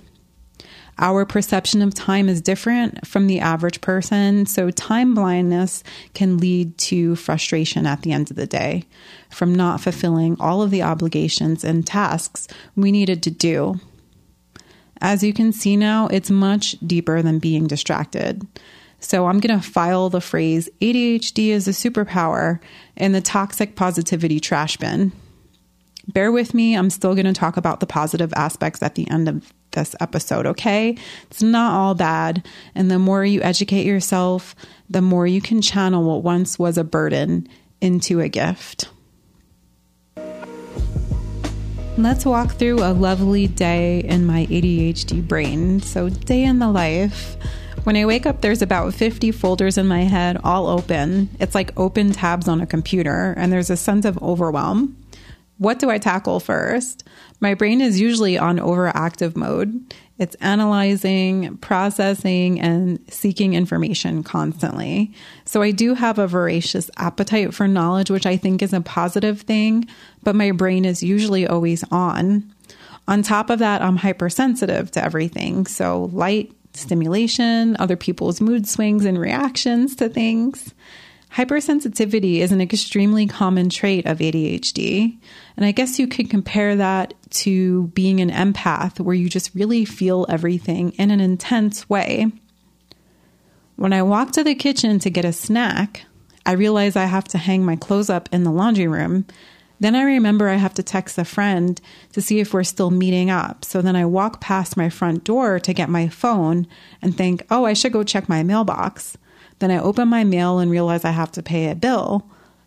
Our 0.99 1.25
perception 1.25 1.81
of 1.81 1.93
time 1.93 2.29
is 2.29 2.41
different 2.41 3.07
from 3.07 3.27
the 3.27 3.39
average 3.39 3.81
person, 3.81 4.45
so 4.45 4.69
time 4.69 5.15
blindness 5.15 5.83
can 6.13 6.37
lead 6.37 6.77
to 6.79 7.15
frustration 7.15 7.87
at 7.87 8.03
the 8.03 8.11
end 8.11 8.29
of 8.29 8.37
the 8.37 8.45
day 8.45 8.83
from 9.29 9.55
not 9.55 9.81
fulfilling 9.81 10.37
all 10.39 10.61
of 10.61 10.71
the 10.71 10.83
obligations 10.83 11.63
and 11.63 11.85
tasks 11.85 12.47
we 12.75 12.91
needed 12.91 13.23
to 13.23 13.31
do. 13.31 13.79
As 15.01 15.23
you 15.23 15.33
can 15.33 15.51
see 15.51 15.75
now, 15.75 16.07
it's 16.07 16.29
much 16.29 16.77
deeper 16.85 17.21
than 17.21 17.39
being 17.39 17.67
distracted. 17.67 18.47
So 18.99 19.25
I'm 19.25 19.41
going 19.41 19.59
to 19.59 19.67
file 19.67 20.09
the 20.09 20.21
phrase 20.21 20.69
ADHD 20.79 21.49
is 21.49 21.67
a 21.67 21.71
superpower 21.71 22.59
in 22.95 23.11
the 23.11 23.19
toxic 23.19 23.75
positivity 23.75 24.39
trash 24.39 24.77
bin. 24.77 25.11
Bear 26.07 26.33
with 26.33 26.53
me, 26.53 26.75
I'm 26.75 26.89
still 26.89 27.15
going 27.15 27.25
to 27.25 27.33
talk 27.33 27.55
about 27.55 27.79
the 27.79 27.85
positive 27.85 28.33
aspects 28.33 28.83
at 28.83 28.95
the 28.95 29.09
end 29.09 29.29
of 29.29 29.53
this 29.71 29.95
episode, 30.01 30.45
okay? 30.45 30.97
It's 31.31 31.41
not 31.41 31.73
all 31.73 31.95
bad. 31.95 32.45
And 32.75 32.91
the 32.91 32.99
more 32.99 33.23
you 33.23 33.41
educate 33.41 33.85
yourself, 33.85 34.53
the 34.89 35.01
more 35.01 35.25
you 35.25 35.39
can 35.39 35.61
channel 35.61 36.03
what 36.03 36.21
once 36.21 36.59
was 36.59 36.77
a 36.77 36.83
burden 36.83 37.47
into 37.79 38.19
a 38.19 38.27
gift. 38.27 38.89
Let's 41.97 42.25
walk 42.25 42.53
through 42.53 42.83
a 42.83 42.91
lovely 42.91 43.47
day 43.47 43.99
in 43.99 44.25
my 44.25 44.45
ADHD 44.47 45.25
brain. 45.25 45.79
So, 45.79 46.09
day 46.09 46.43
in 46.43 46.59
the 46.59 46.69
life. 46.69 47.37
When 47.83 47.95
I 47.95 48.05
wake 48.05 48.25
up, 48.25 48.41
there's 48.41 48.61
about 48.61 48.93
50 48.93 49.31
folders 49.31 49.77
in 49.77 49.87
my 49.87 50.03
head, 50.03 50.37
all 50.43 50.67
open. 50.67 51.29
It's 51.39 51.53
like 51.53 51.77
open 51.77 52.11
tabs 52.11 52.47
on 52.47 52.61
a 52.61 52.65
computer, 52.65 53.33
and 53.37 53.53
there's 53.53 53.69
a 53.69 53.77
sense 53.77 54.05
of 54.05 54.21
overwhelm. 54.23 54.97
What 55.57 55.79
do 55.79 55.89
I 55.89 55.97
tackle 55.97 56.39
first? 56.39 57.03
My 57.39 57.53
brain 57.53 57.79
is 57.81 57.99
usually 57.99 58.37
on 58.37 58.57
overactive 58.57 59.35
mode. 59.35 59.93
It's 60.17 60.35
analyzing, 60.35 61.57
processing, 61.57 62.59
and 62.59 62.99
seeking 63.09 63.53
information 63.53 64.23
constantly. 64.23 65.13
So 65.45 65.61
I 65.61 65.71
do 65.71 65.95
have 65.95 66.19
a 66.19 66.27
voracious 66.27 66.89
appetite 66.97 67.53
for 67.53 67.67
knowledge, 67.67 68.09
which 68.09 68.25
I 68.25 68.37
think 68.37 68.61
is 68.61 68.73
a 68.73 68.81
positive 68.81 69.41
thing, 69.41 69.87
but 70.23 70.35
my 70.35 70.51
brain 70.51 70.85
is 70.85 71.03
usually 71.03 71.47
always 71.47 71.83
on. 71.91 72.51
On 73.07 73.21
top 73.21 73.49
of 73.49 73.59
that, 73.59 73.81
I'm 73.81 73.97
hypersensitive 73.97 74.91
to 74.91 75.03
everything. 75.03 75.65
So 75.65 76.09
light, 76.13 76.51
stimulation, 76.73 77.75
other 77.79 77.97
people's 77.97 78.39
mood 78.39 78.67
swings 78.67 79.05
and 79.05 79.19
reactions 79.19 79.95
to 79.97 80.09
things. 80.09 80.73
Hypersensitivity 81.35 82.37
is 82.37 82.51
an 82.51 82.61
extremely 82.61 83.25
common 83.25 83.69
trait 83.69 84.05
of 84.05 84.19
ADHD. 84.19 85.17
And 85.55 85.65
I 85.65 85.71
guess 85.71 85.99
you 85.99 86.07
could 86.07 86.29
compare 86.29 86.75
that 86.75 87.13
to 87.31 87.87
being 87.87 88.19
an 88.19 88.31
empath, 88.31 88.99
where 88.99 89.15
you 89.15 89.29
just 89.29 89.53
really 89.53 89.85
feel 89.85 90.25
everything 90.29 90.91
in 90.93 91.11
an 91.11 91.19
intense 91.19 91.89
way. 91.89 92.31
When 93.75 93.93
I 93.93 94.03
walk 94.03 94.31
to 94.33 94.43
the 94.43 94.55
kitchen 94.55 94.99
to 94.99 95.09
get 95.09 95.25
a 95.25 95.33
snack, 95.33 96.05
I 96.45 96.53
realize 96.53 96.95
I 96.95 97.05
have 97.05 97.27
to 97.29 97.37
hang 97.37 97.65
my 97.65 97.75
clothes 97.75 98.09
up 98.09 98.29
in 98.31 98.43
the 98.43 98.51
laundry 98.51 98.87
room. 98.87 99.25
Then 99.79 99.95
I 99.95 100.03
remember 100.03 100.47
I 100.47 100.55
have 100.55 100.73
to 100.75 100.83
text 100.83 101.17
a 101.17 101.25
friend 101.25 101.81
to 102.13 102.21
see 102.21 102.39
if 102.39 102.53
we're 102.53 102.63
still 102.63 102.91
meeting 102.91 103.29
up. 103.29 103.65
So 103.65 103.81
then 103.81 103.95
I 103.95 104.05
walk 104.05 104.39
past 104.39 104.77
my 104.77 104.89
front 104.89 105.23
door 105.23 105.59
to 105.59 105.73
get 105.73 105.89
my 105.89 106.07
phone 106.07 106.67
and 107.01 107.17
think, 107.17 107.43
oh, 107.49 107.65
I 107.65 107.73
should 107.73 107.91
go 107.91 108.03
check 108.03 108.29
my 108.29 108.43
mailbox. 108.43 109.17
Then 109.59 109.71
I 109.71 109.79
open 109.79 110.07
my 110.07 110.23
mail 110.23 110.59
and 110.59 110.71
realize 110.71 111.03
I 111.03 111.11
have 111.11 111.31
to 111.33 111.43
pay 111.43 111.69
a 111.69 111.75
bill. 111.75 112.25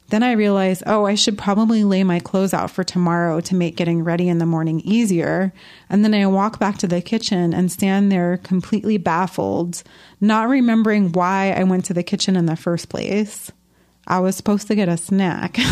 Then 0.08 0.22
I 0.22 0.32
realize, 0.32 0.84
oh, 0.86 1.04
I 1.04 1.16
should 1.16 1.36
probably 1.36 1.82
lay 1.82 2.04
my 2.04 2.20
clothes 2.20 2.54
out 2.54 2.70
for 2.70 2.84
tomorrow 2.84 3.40
to 3.40 3.54
make 3.56 3.74
getting 3.74 4.04
ready 4.04 4.28
in 4.28 4.38
the 4.38 4.46
morning 4.46 4.80
easier. 4.80 5.52
And 5.90 6.04
then 6.04 6.14
I 6.14 6.26
walk 6.26 6.60
back 6.60 6.78
to 6.78 6.86
the 6.86 7.02
kitchen 7.02 7.52
and 7.52 7.72
stand 7.72 8.12
there 8.12 8.36
completely 8.38 8.98
baffled, 8.98 9.82
not 10.20 10.48
remembering 10.48 11.10
why 11.10 11.50
I 11.50 11.64
went 11.64 11.84
to 11.86 11.94
the 11.94 12.04
kitchen 12.04 12.36
in 12.36 12.46
the 12.46 12.54
first 12.54 12.88
place. 12.88 13.50
I 14.06 14.20
was 14.20 14.36
supposed 14.36 14.68
to 14.68 14.76
get 14.76 14.88
a 14.88 14.96
snack. 14.96 15.58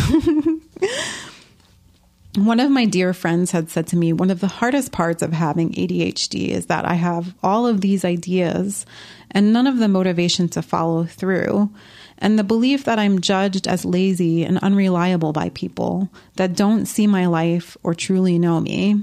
one 2.37 2.59
of 2.59 2.71
my 2.71 2.85
dear 2.85 3.15
friends 3.15 3.53
had 3.53 3.71
said 3.71 3.87
to 3.89 3.97
me, 3.97 4.13
one 4.13 4.31
of 4.31 4.41
the 4.41 4.49
hardest 4.49 4.91
parts 4.91 5.23
of 5.23 5.33
having 5.33 5.73
ADHD 5.73 6.49
is 6.49 6.67
that 6.67 6.85
I 6.85 6.95
have 6.95 7.33
all 7.45 7.69
of 7.69 7.81
these 7.81 8.05
ideas 8.05 8.85
and 9.31 9.53
none 9.53 9.69
of 9.69 9.79
the 9.79 9.89
motivation 9.89 10.49
to 10.51 10.63
follow 10.63 11.05
through, 11.05 11.71
and 12.19 12.39
the 12.39 12.45
belief 12.45 12.85
that 12.85 12.99
I'm 12.99 13.21
judged 13.21 13.67
as 13.67 13.85
lazy 13.85 14.45
and 14.45 14.59
unreliable 14.59 15.33
by 15.33 15.51
people 15.51 16.09
that 16.37 16.57
don't 16.57 16.87
see 16.87 17.07
my 17.07 17.27
life 17.27 17.77
or 17.83 17.95
truly 17.95 18.39
know 18.39 18.61
me. 18.61 19.03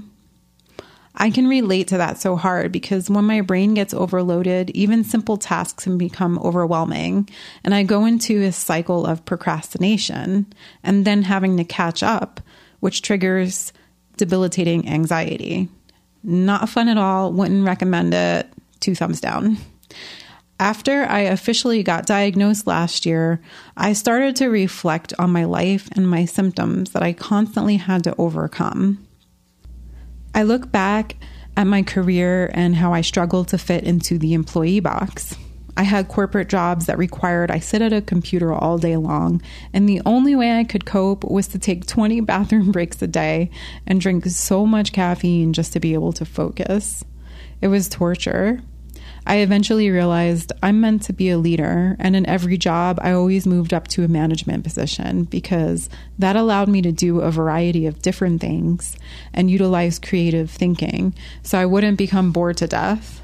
I 1.14 1.30
can 1.30 1.46
relate 1.46 1.88
to 1.88 1.98
that 1.98 2.18
so 2.18 2.36
hard 2.36 2.72
because 2.72 3.10
when 3.10 3.26
my 3.26 3.42
brain 3.42 3.74
gets 3.74 3.92
overloaded, 3.92 4.70
even 4.70 5.04
simple 5.04 5.36
tasks 5.36 5.84
can 5.84 5.98
become 5.98 6.38
overwhelming. 6.38 7.28
And 7.62 7.74
I 7.74 7.82
go 7.82 8.06
into 8.06 8.42
a 8.42 8.52
cycle 8.52 9.06
of 9.06 9.24
procrastination 9.24 10.52
and 10.82 11.04
then 11.04 11.22
having 11.22 11.58
to 11.58 11.64
catch 11.64 12.02
up 12.02 12.40
which 12.80 13.02
triggers 13.02 13.72
debilitating 14.16 14.88
anxiety. 14.88 15.68
Not 16.24 16.68
fun 16.68 16.88
at 16.88 16.98
all. 16.98 17.32
Wouldn't 17.32 17.64
recommend 17.64 18.12
it. 18.12 18.48
Two 18.80 18.96
thumbs 18.96 19.20
down. 19.20 19.56
After 20.62 21.02
I 21.06 21.22
officially 21.22 21.82
got 21.82 22.06
diagnosed 22.06 22.68
last 22.68 23.04
year, 23.04 23.40
I 23.76 23.94
started 23.94 24.36
to 24.36 24.46
reflect 24.46 25.12
on 25.18 25.32
my 25.32 25.42
life 25.42 25.88
and 25.96 26.08
my 26.08 26.24
symptoms 26.24 26.92
that 26.92 27.02
I 27.02 27.14
constantly 27.14 27.78
had 27.78 28.04
to 28.04 28.14
overcome. 28.16 29.04
I 30.36 30.44
look 30.44 30.70
back 30.70 31.16
at 31.56 31.66
my 31.66 31.82
career 31.82 32.48
and 32.54 32.76
how 32.76 32.92
I 32.92 33.00
struggled 33.00 33.48
to 33.48 33.58
fit 33.58 33.82
into 33.82 34.18
the 34.18 34.34
employee 34.34 34.78
box. 34.78 35.36
I 35.76 35.82
had 35.82 36.06
corporate 36.06 36.48
jobs 36.48 36.86
that 36.86 36.96
required 36.96 37.50
I 37.50 37.58
sit 37.58 37.82
at 37.82 37.92
a 37.92 38.00
computer 38.00 38.52
all 38.52 38.78
day 38.78 38.96
long, 38.96 39.42
and 39.72 39.88
the 39.88 40.00
only 40.06 40.36
way 40.36 40.60
I 40.60 40.62
could 40.62 40.86
cope 40.86 41.24
was 41.24 41.48
to 41.48 41.58
take 41.58 41.86
20 41.86 42.20
bathroom 42.30 42.70
breaks 42.70 43.02
a 43.02 43.08
day 43.08 43.50
and 43.84 44.00
drink 44.00 44.26
so 44.26 44.64
much 44.64 44.92
caffeine 44.92 45.54
just 45.54 45.72
to 45.72 45.80
be 45.80 45.92
able 45.92 46.12
to 46.12 46.24
focus. 46.24 47.04
It 47.60 47.66
was 47.66 47.88
torture. 47.88 48.62
I 49.26 49.36
eventually 49.36 49.88
realized 49.90 50.52
I'm 50.62 50.80
meant 50.80 51.02
to 51.04 51.12
be 51.12 51.30
a 51.30 51.38
leader, 51.38 51.96
and 52.00 52.16
in 52.16 52.26
every 52.26 52.58
job, 52.58 52.98
I 53.00 53.12
always 53.12 53.46
moved 53.46 53.72
up 53.72 53.86
to 53.88 54.04
a 54.04 54.08
management 54.08 54.64
position 54.64 55.24
because 55.24 55.88
that 56.18 56.34
allowed 56.34 56.68
me 56.68 56.82
to 56.82 56.92
do 56.92 57.20
a 57.20 57.30
variety 57.30 57.86
of 57.86 58.02
different 58.02 58.40
things 58.40 58.96
and 59.32 59.50
utilize 59.50 59.98
creative 59.98 60.50
thinking 60.50 61.14
so 61.42 61.58
I 61.58 61.66
wouldn't 61.66 61.98
become 61.98 62.32
bored 62.32 62.56
to 62.58 62.66
death. 62.66 63.20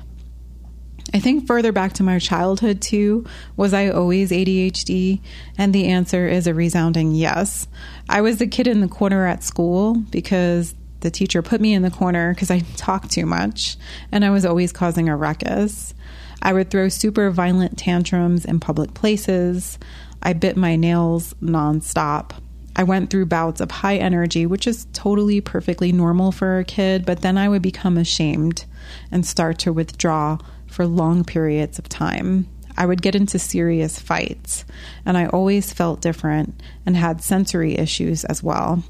I 1.12 1.20
think 1.20 1.46
further 1.46 1.72
back 1.72 1.94
to 1.94 2.02
my 2.02 2.18
childhood 2.18 2.82
too, 2.82 3.24
was 3.56 3.72
I 3.72 3.88
always 3.88 4.30
ADHD? 4.30 5.20
And 5.56 5.74
the 5.74 5.86
answer 5.86 6.28
is 6.28 6.46
a 6.46 6.54
resounding 6.54 7.12
yes. 7.12 7.66
I 8.08 8.20
was 8.20 8.38
the 8.38 8.46
kid 8.46 8.66
in 8.66 8.82
the 8.82 8.88
corner 8.88 9.26
at 9.26 9.42
school 9.42 9.94
because 10.10 10.74
the 11.00 11.10
teacher 11.10 11.42
put 11.42 11.60
me 11.60 11.74
in 11.74 11.82
the 11.82 11.90
corner 11.90 12.34
because 12.34 12.50
I 12.50 12.60
talked 12.76 13.10
too 13.10 13.26
much 13.26 13.76
and 14.10 14.24
I 14.24 14.30
was 14.30 14.44
always 14.44 14.72
causing 14.72 15.08
a 15.08 15.16
ruckus. 15.16 15.94
I 16.42 16.52
would 16.52 16.70
throw 16.70 16.88
super 16.88 17.30
violent 17.30 17.78
tantrums 17.78 18.44
in 18.44 18.60
public 18.60 18.94
places. 18.94 19.78
I 20.22 20.32
bit 20.32 20.56
my 20.56 20.76
nails 20.76 21.34
nonstop. 21.42 22.32
I 22.76 22.84
went 22.84 23.10
through 23.10 23.26
bouts 23.26 23.60
of 23.60 23.70
high 23.72 23.96
energy, 23.96 24.46
which 24.46 24.66
is 24.66 24.86
totally 24.92 25.40
perfectly 25.40 25.90
normal 25.90 26.30
for 26.30 26.58
a 26.58 26.64
kid, 26.64 27.04
but 27.04 27.22
then 27.22 27.36
I 27.36 27.48
would 27.48 27.62
become 27.62 27.96
ashamed 27.96 28.66
and 29.10 29.26
start 29.26 29.58
to 29.60 29.72
withdraw 29.72 30.38
for 30.68 30.86
long 30.86 31.24
periods 31.24 31.80
of 31.80 31.88
time. 31.88 32.48
I 32.76 32.86
would 32.86 33.02
get 33.02 33.16
into 33.16 33.40
serious 33.40 33.98
fights, 33.98 34.64
and 35.04 35.18
I 35.18 35.26
always 35.26 35.72
felt 35.72 36.00
different 36.00 36.62
and 36.86 36.96
had 36.96 37.20
sensory 37.20 37.76
issues 37.76 38.24
as 38.24 38.44
well. 38.44 38.84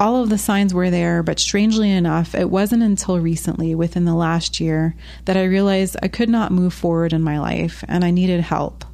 All 0.00 0.22
of 0.22 0.30
the 0.30 0.38
signs 0.38 0.72
were 0.72 0.88
there, 0.88 1.22
but 1.22 1.38
strangely 1.38 1.90
enough, 1.90 2.34
it 2.34 2.48
wasn't 2.48 2.82
until 2.82 3.20
recently, 3.20 3.74
within 3.74 4.06
the 4.06 4.14
last 4.14 4.58
year, 4.58 4.96
that 5.26 5.36
I 5.36 5.44
realized 5.44 5.94
I 6.02 6.08
could 6.08 6.30
not 6.30 6.52
move 6.52 6.72
forward 6.72 7.12
in 7.12 7.22
my 7.22 7.38
life 7.38 7.84
and 7.86 8.02
I 8.02 8.10
needed 8.10 8.40
help. 8.40 8.86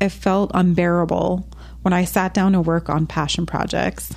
It 0.00 0.10
felt 0.10 0.52
unbearable 0.54 1.48
when 1.82 1.92
I 1.92 2.04
sat 2.04 2.32
down 2.32 2.52
to 2.52 2.60
work 2.60 2.88
on 2.88 3.08
passion 3.08 3.44
projects. 3.44 4.14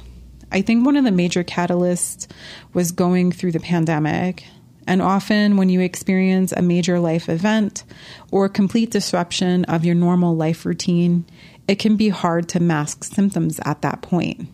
I 0.52 0.62
think 0.62 0.86
one 0.86 0.98
of 0.98 1.04
the 1.04 1.12
major 1.12 1.44
catalysts 1.44 2.28
was 2.74 2.92
going 2.92 3.32
through 3.32 3.54
the 3.54 3.60
pandemic. 3.60 4.46
And 4.86 5.02
often, 5.02 5.58
when 5.58 5.70
you 5.70 5.80
experience 5.80 6.52
a 6.52 6.62
major 6.62 7.00
life 7.00 7.28
event 7.28 7.86
or 8.30 8.48
complete 8.50 8.92
disruption 8.92 9.66
of 9.66 9.84
your 9.84 9.96
normal 9.96 10.36
life 10.36 10.64
routine, 10.64 11.26
it 11.68 11.80
can 11.80 11.96
be 11.96 12.10
hard 12.10 12.50
to 12.50 12.60
mask 12.60 13.04
symptoms 13.04 13.60
at 13.66 13.82
that 13.82 14.04
point. 14.04 14.48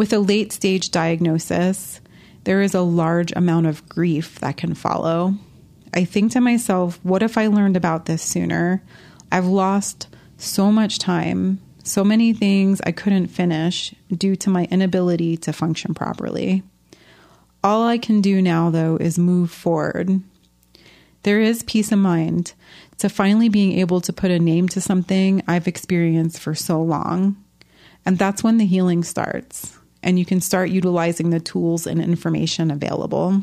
With 0.00 0.14
a 0.14 0.18
late 0.18 0.50
stage 0.50 0.92
diagnosis, 0.92 2.00
there 2.44 2.62
is 2.62 2.72
a 2.72 2.80
large 2.80 3.34
amount 3.36 3.66
of 3.66 3.86
grief 3.86 4.38
that 4.38 4.56
can 4.56 4.72
follow. 4.72 5.34
I 5.92 6.06
think 6.06 6.32
to 6.32 6.40
myself, 6.40 6.98
what 7.02 7.22
if 7.22 7.36
I 7.36 7.48
learned 7.48 7.76
about 7.76 8.06
this 8.06 8.22
sooner? 8.22 8.82
I've 9.30 9.44
lost 9.44 10.08
so 10.38 10.72
much 10.72 11.00
time, 11.00 11.60
so 11.82 12.02
many 12.02 12.32
things 12.32 12.80
I 12.86 12.92
couldn't 12.92 13.26
finish 13.26 13.94
due 14.10 14.36
to 14.36 14.48
my 14.48 14.64
inability 14.70 15.36
to 15.36 15.52
function 15.52 15.92
properly. 15.92 16.62
All 17.62 17.86
I 17.86 17.98
can 17.98 18.22
do 18.22 18.40
now, 18.40 18.70
though, 18.70 18.96
is 18.96 19.18
move 19.18 19.50
forward. 19.50 20.22
There 21.24 21.42
is 21.42 21.62
peace 21.64 21.92
of 21.92 21.98
mind 21.98 22.54
to 22.96 23.10
finally 23.10 23.50
being 23.50 23.78
able 23.78 24.00
to 24.00 24.14
put 24.14 24.30
a 24.30 24.38
name 24.38 24.66
to 24.68 24.80
something 24.80 25.42
I've 25.46 25.68
experienced 25.68 26.40
for 26.40 26.54
so 26.54 26.80
long. 26.80 27.36
And 28.06 28.16
that's 28.16 28.42
when 28.42 28.56
the 28.56 28.64
healing 28.64 29.04
starts, 29.04 29.76
and 30.02 30.18
you 30.18 30.24
can 30.24 30.40
start 30.40 30.70
utilizing 30.70 31.30
the 31.30 31.40
tools 31.40 31.86
and 31.86 32.00
information 32.00 32.70
available. 32.70 33.42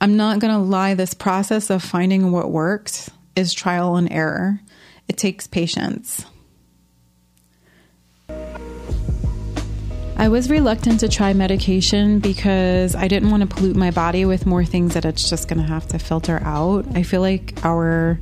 I'm 0.00 0.16
not 0.16 0.40
going 0.40 0.52
to 0.52 0.58
lie, 0.58 0.94
this 0.94 1.14
process 1.14 1.70
of 1.70 1.82
finding 1.82 2.32
what 2.32 2.50
works 2.50 3.10
is 3.36 3.54
trial 3.54 3.96
and 3.96 4.10
error. 4.10 4.60
It 5.08 5.16
takes 5.16 5.46
patience. 5.46 6.24
I 10.16 10.28
was 10.28 10.50
reluctant 10.50 11.00
to 11.00 11.08
try 11.08 11.32
medication 11.32 12.20
because 12.20 12.94
I 12.94 13.08
didn't 13.08 13.30
want 13.30 13.40
to 13.42 13.46
pollute 13.46 13.76
my 13.76 13.90
body 13.90 14.24
with 14.24 14.46
more 14.46 14.64
things 14.64 14.94
that 14.94 15.04
it's 15.04 15.28
just 15.28 15.48
going 15.48 15.60
to 15.60 15.66
have 15.66 15.88
to 15.88 15.98
filter 15.98 16.40
out. 16.44 16.86
I 16.94 17.02
feel 17.02 17.20
like 17.20 17.54
our 17.64 18.20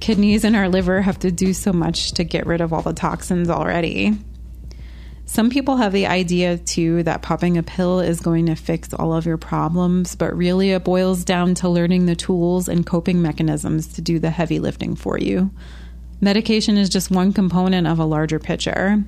kidneys 0.00 0.44
and 0.44 0.56
our 0.56 0.68
liver 0.68 1.02
have 1.02 1.18
to 1.20 1.30
do 1.30 1.52
so 1.52 1.72
much 1.72 2.12
to 2.12 2.24
get 2.24 2.46
rid 2.46 2.60
of 2.60 2.72
all 2.72 2.82
the 2.82 2.92
toxins 2.92 3.50
already. 3.50 4.18
Some 5.26 5.48
people 5.50 5.76
have 5.76 5.92
the 5.92 6.06
idea 6.06 6.58
too 6.58 7.02
that 7.04 7.22
popping 7.22 7.56
a 7.56 7.62
pill 7.62 8.00
is 8.00 8.20
going 8.20 8.46
to 8.46 8.54
fix 8.54 8.92
all 8.92 9.14
of 9.14 9.24
your 9.24 9.38
problems, 9.38 10.16
but 10.16 10.36
really 10.36 10.72
it 10.72 10.84
boils 10.84 11.24
down 11.24 11.54
to 11.56 11.68
learning 11.68 12.06
the 12.06 12.14
tools 12.14 12.68
and 12.68 12.86
coping 12.86 13.22
mechanisms 13.22 13.88
to 13.94 14.02
do 14.02 14.18
the 14.18 14.30
heavy 14.30 14.58
lifting 14.58 14.94
for 14.94 15.18
you. 15.18 15.50
Medication 16.20 16.76
is 16.76 16.88
just 16.88 17.10
one 17.10 17.32
component 17.32 17.86
of 17.86 17.98
a 17.98 18.04
larger 18.04 18.38
picture. 18.38 19.02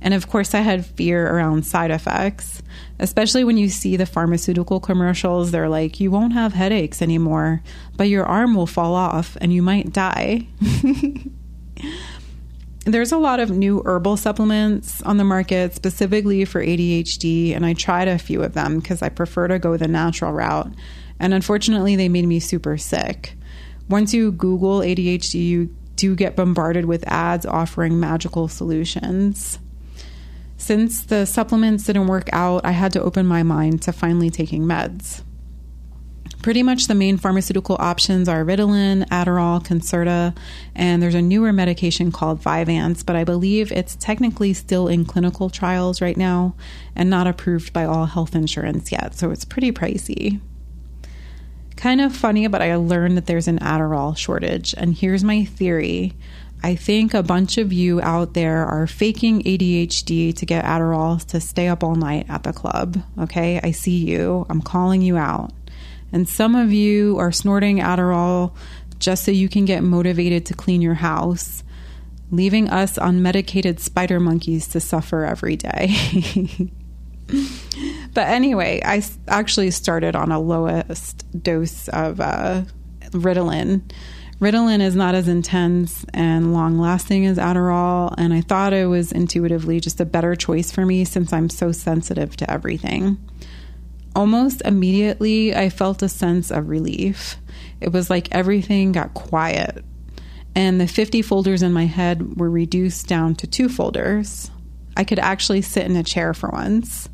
And 0.00 0.12
of 0.12 0.28
course, 0.28 0.54
I 0.54 0.60
had 0.60 0.84
fear 0.84 1.26
around 1.26 1.64
side 1.64 1.90
effects, 1.90 2.60
especially 2.98 3.42
when 3.42 3.56
you 3.56 3.70
see 3.70 3.96
the 3.96 4.06
pharmaceutical 4.06 4.78
commercials. 4.78 5.50
They're 5.50 5.68
like, 5.68 5.98
you 5.98 6.10
won't 6.10 6.34
have 6.34 6.52
headaches 6.52 7.00
anymore, 7.00 7.62
but 7.96 8.08
your 8.08 8.26
arm 8.26 8.54
will 8.54 8.66
fall 8.66 8.94
off 8.94 9.38
and 9.40 9.52
you 9.52 9.62
might 9.62 9.92
die. 9.92 10.46
There's 12.86 13.12
a 13.12 13.18
lot 13.18 13.40
of 13.40 13.50
new 13.50 13.82
herbal 13.86 14.18
supplements 14.18 15.00
on 15.02 15.16
the 15.16 15.24
market 15.24 15.74
specifically 15.74 16.44
for 16.44 16.62
ADHD, 16.62 17.56
and 17.56 17.64
I 17.64 17.72
tried 17.72 18.08
a 18.08 18.18
few 18.18 18.42
of 18.42 18.52
them 18.52 18.78
because 18.78 19.00
I 19.00 19.08
prefer 19.08 19.48
to 19.48 19.58
go 19.58 19.78
the 19.78 19.88
natural 19.88 20.32
route. 20.32 20.70
And 21.18 21.32
unfortunately, 21.32 21.96
they 21.96 22.10
made 22.10 22.26
me 22.26 22.40
super 22.40 22.76
sick. 22.76 23.36
Once 23.88 24.12
you 24.12 24.32
Google 24.32 24.80
ADHD, 24.80 25.46
you 25.46 25.74
do 25.96 26.14
get 26.14 26.36
bombarded 26.36 26.84
with 26.84 27.08
ads 27.08 27.46
offering 27.46 27.98
magical 27.98 28.48
solutions. 28.48 29.58
Since 30.58 31.04
the 31.04 31.24
supplements 31.24 31.84
didn't 31.84 32.06
work 32.06 32.28
out, 32.32 32.66
I 32.66 32.72
had 32.72 32.92
to 32.92 33.02
open 33.02 33.26
my 33.26 33.42
mind 33.42 33.80
to 33.82 33.92
finally 33.92 34.28
taking 34.28 34.64
meds. 34.64 35.22
Pretty 36.44 36.62
much 36.62 36.88
the 36.88 36.94
main 36.94 37.16
pharmaceutical 37.16 37.74
options 37.80 38.28
are 38.28 38.44
Ritalin, 38.44 39.08
Adderall, 39.08 39.64
Concerta, 39.64 40.36
and 40.74 41.02
there's 41.02 41.14
a 41.14 41.22
newer 41.22 41.54
medication 41.54 42.12
called 42.12 42.42
Vyvanse, 42.42 43.02
but 43.02 43.16
I 43.16 43.24
believe 43.24 43.72
it's 43.72 43.96
technically 43.96 44.52
still 44.52 44.86
in 44.86 45.06
clinical 45.06 45.48
trials 45.48 46.02
right 46.02 46.18
now 46.18 46.54
and 46.94 47.08
not 47.08 47.26
approved 47.26 47.72
by 47.72 47.86
all 47.86 48.04
health 48.04 48.34
insurance 48.34 48.92
yet, 48.92 49.14
so 49.14 49.30
it's 49.30 49.46
pretty 49.46 49.72
pricey. 49.72 50.38
Kind 51.76 52.02
of 52.02 52.14
funny, 52.14 52.46
but 52.46 52.60
I 52.60 52.76
learned 52.76 53.16
that 53.16 53.24
there's 53.24 53.48
an 53.48 53.60
Adderall 53.60 54.14
shortage, 54.14 54.74
and 54.76 54.94
here's 54.94 55.24
my 55.24 55.46
theory 55.46 56.12
I 56.62 56.74
think 56.74 57.14
a 57.14 57.22
bunch 57.22 57.56
of 57.56 57.72
you 57.72 58.02
out 58.02 58.34
there 58.34 58.66
are 58.66 58.86
faking 58.86 59.44
ADHD 59.44 60.36
to 60.36 60.44
get 60.44 60.66
Adderall 60.66 61.24
to 61.28 61.40
stay 61.40 61.68
up 61.68 61.82
all 61.82 61.94
night 61.94 62.26
at 62.28 62.42
the 62.42 62.52
club. 62.52 62.98
Okay, 63.18 63.60
I 63.62 63.70
see 63.70 63.96
you. 63.96 64.44
I'm 64.50 64.60
calling 64.60 65.00
you 65.00 65.16
out. 65.16 65.50
And 66.14 66.28
some 66.28 66.54
of 66.54 66.72
you 66.72 67.18
are 67.18 67.32
snorting 67.32 67.78
Adderall 67.78 68.54
just 69.00 69.24
so 69.24 69.32
you 69.32 69.48
can 69.48 69.64
get 69.64 69.82
motivated 69.82 70.46
to 70.46 70.54
clean 70.54 70.80
your 70.80 70.94
house, 70.94 71.64
leaving 72.30 72.70
us 72.70 72.98
unmedicated 72.98 73.80
spider 73.80 74.20
monkeys 74.20 74.68
to 74.68 74.80
suffer 74.80 75.24
every 75.24 75.56
day. 75.56 75.92
but 78.14 78.28
anyway, 78.28 78.80
I 78.84 79.02
actually 79.26 79.72
started 79.72 80.14
on 80.14 80.30
a 80.30 80.38
lowest 80.38 81.26
dose 81.42 81.88
of 81.88 82.20
uh, 82.20 82.62
Ritalin 83.10 83.82
Ritalin 84.40 84.80
is 84.80 84.96
not 84.96 85.14
as 85.14 85.28
intense 85.28 86.04
and 86.12 86.52
long 86.52 86.78
lasting 86.78 87.24
as 87.24 87.38
Adderall, 87.38 88.14
and 88.18 88.34
I 88.34 88.40
thought 88.40 88.72
it 88.72 88.86
was 88.86 89.12
intuitively 89.12 89.80
just 89.80 90.00
a 90.00 90.04
better 90.04 90.34
choice 90.34 90.70
for 90.70 90.84
me 90.84 91.04
since 91.04 91.32
I'm 91.32 91.48
so 91.48 91.72
sensitive 91.72 92.36
to 92.36 92.50
everything. 92.50 93.16
Almost 94.14 94.62
immediately, 94.64 95.54
I 95.54 95.70
felt 95.70 96.02
a 96.02 96.08
sense 96.08 96.50
of 96.50 96.68
relief. 96.68 97.36
It 97.80 97.92
was 97.92 98.10
like 98.10 98.32
everything 98.32 98.92
got 98.92 99.14
quiet, 99.14 99.84
and 100.54 100.80
the 100.80 100.86
50 100.86 101.22
folders 101.22 101.62
in 101.62 101.72
my 101.72 101.86
head 101.86 102.36
were 102.36 102.50
reduced 102.50 103.08
down 103.08 103.34
to 103.36 103.46
two 103.46 103.68
folders. 103.68 104.50
I 104.96 105.04
could 105.04 105.18
actually 105.18 105.62
sit 105.62 105.86
in 105.86 105.96
a 105.96 106.04
chair 106.04 106.32
for 106.34 106.50
once. 106.50 107.08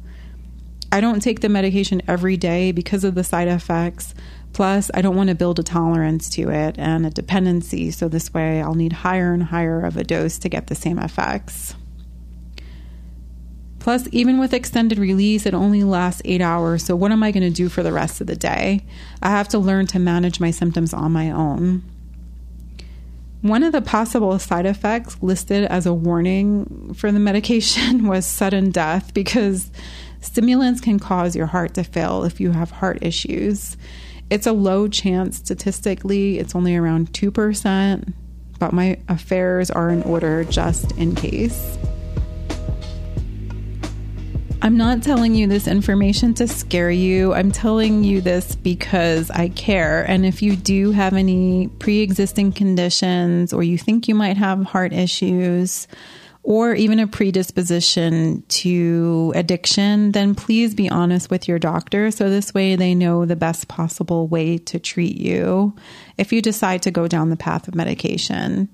I 0.93 1.01
don't 1.01 1.21
take 1.21 1.41
the 1.41 1.49
medication 1.49 2.03
every 2.07 2.37
day 2.37 2.73
because 2.73 3.05
of 3.05 3.15
the 3.15 3.25
side 3.25 3.49
effects, 3.49 4.15
Plus, 4.53 4.91
I 4.93 5.01
don't 5.01 5.17
want 5.17 5.29
to 5.29 5.35
build 5.35 5.59
a 5.59 5.63
tolerance 5.63 6.29
to 6.31 6.51
it 6.51 6.77
and 6.79 7.07
a 7.07 7.11
dependency, 7.11 7.91
so 7.91 8.09
this 8.09 8.35
way 8.35 8.61
I'll 8.61 8.75
need 8.75 8.93
higher 8.93 9.33
and 9.33 9.43
higher 9.43 9.81
of 9.81 9.97
a 9.97 10.05
dose 10.05 10.39
to 10.39 10.49
get 10.49 10.67
the 10.67 10.75
same 10.75 10.99
effects. 10.99 11.75
Plus, 13.81 14.07
even 14.13 14.39
with 14.39 14.53
extended 14.53 14.99
release, 14.99 15.47
it 15.47 15.55
only 15.55 15.83
lasts 15.83 16.21
eight 16.27 16.43
hours, 16.43 16.85
so 16.85 16.95
what 16.95 17.13
am 17.13 17.23
I 17.23 17.33
going 17.33 17.43
to 17.43 17.51
do 17.51 17.71
for 17.71 17.83
the 17.83 17.93
rest 17.93 18.21
of 18.21 18.27
the 18.27 18.37
day? 18.37 18.85
I 19.23 19.31
have 19.31 19.49
to 19.49 19.59
learn 19.59 19.87
to 19.89 19.99
manage 19.99 20.39
my 20.39 20.51
symptoms 20.51 20.93
on 20.93 21.13
my 21.13 21.31
own. 21.31 21.83
One 23.41 23.63
of 23.63 23.73
the 23.73 23.81
possible 23.81 24.39
side 24.39 24.67
effects 24.67 25.17
listed 25.23 25.65
as 25.65 25.87
a 25.87 25.95
warning 25.95 26.93
for 26.93 27.11
the 27.11 27.19
medication 27.19 28.07
was 28.07 28.27
sudden 28.27 28.71
death 28.71 29.15
because 29.15 29.71
stimulants 30.21 30.83
can 30.83 30.99
cause 30.99 31.35
your 31.35 31.47
heart 31.47 31.73
to 31.75 31.83
fail 31.83 32.25
if 32.25 32.39
you 32.39 32.51
have 32.51 32.71
heart 32.71 32.99
issues. 33.01 33.79
It's 34.29 34.47
a 34.47 34.53
low 34.53 34.89
chance 34.89 35.39
statistically, 35.39 36.39
it's 36.39 36.55
only 36.55 36.77
around 36.77 37.15
2%, 37.15 38.13
but 38.59 38.75
my 38.75 38.99
affairs 39.09 39.71
are 39.71 39.89
in 39.89 40.03
order 40.03 40.45
just 40.45 40.93
in 40.93 41.15
case. 41.15 41.79
I'm 44.63 44.77
not 44.77 45.03
telling 45.03 45.35
you 45.35 45.47
this 45.47 45.67
information 45.67 46.35
to 46.35 46.47
scare 46.47 46.91
you. 46.91 47.33
I'm 47.33 47.51
telling 47.51 48.05
you 48.05 48.21
this 48.21 48.55
because 48.55 49.31
I 49.31 49.49
care. 49.49 50.03
And 50.03 50.27
if 50.27 50.43
you 50.43 50.55
do 50.55 50.91
have 50.91 51.15
any 51.15 51.69
pre 51.79 52.01
existing 52.01 52.53
conditions 52.53 53.55
or 53.55 53.63
you 53.63 53.79
think 53.79 54.07
you 54.07 54.15
might 54.15 54.37
have 54.37 54.65
heart 54.65 54.93
issues, 54.93 55.89
or 56.43 56.75
even 56.75 56.99
a 56.99 57.07
predisposition 57.07 58.43
to 58.49 59.33
addiction, 59.35 60.13
then 60.13 60.35
please 60.35 60.75
be 60.75 60.89
honest 60.89 61.31
with 61.31 61.47
your 61.47 61.59
doctor 61.59 62.11
so 62.11 62.31
this 62.31 62.55
way 62.55 62.77
they 62.77 62.95
know 62.95 63.27
the 63.27 63.37
best 63.37 63.69
possible 63.69 64.27
way 64.27 64.57
to 64.57 64.79
treat 64.79 65.17
you 65.17 65.75
if 66.17 66.33
you 66.33 66.41
decide 66.41 66.83
to 66.83 66.91
go 66.91 67.07
down 67.07 67.29
the 67.29 67.37
path 67.37 67.69
of 67.69 67.75
medication. 67.75 68.69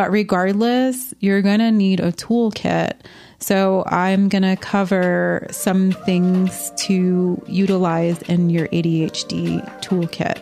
But 0.00 0.12
regardless, 0.12 1.12
you're 1.20 1.42
going 1.42 1.58
to 1.58 1.70
need 1.70 2.00
a 2.00 2.10
toolkit. 2.10 2.92
So 3.38 3.84
I'm 3.86 4.30
going 4.30 4.44
to 4.44 4.56
cover 4.56 5.46
some 5.50 5.92
things 5.92 6.72
to 6.86 7.38
utilize 7.46 8.22
in 8.22 8.48
your 8.48 8.66
ADHD 8.68 9.60
toolkit. 9.82 10.40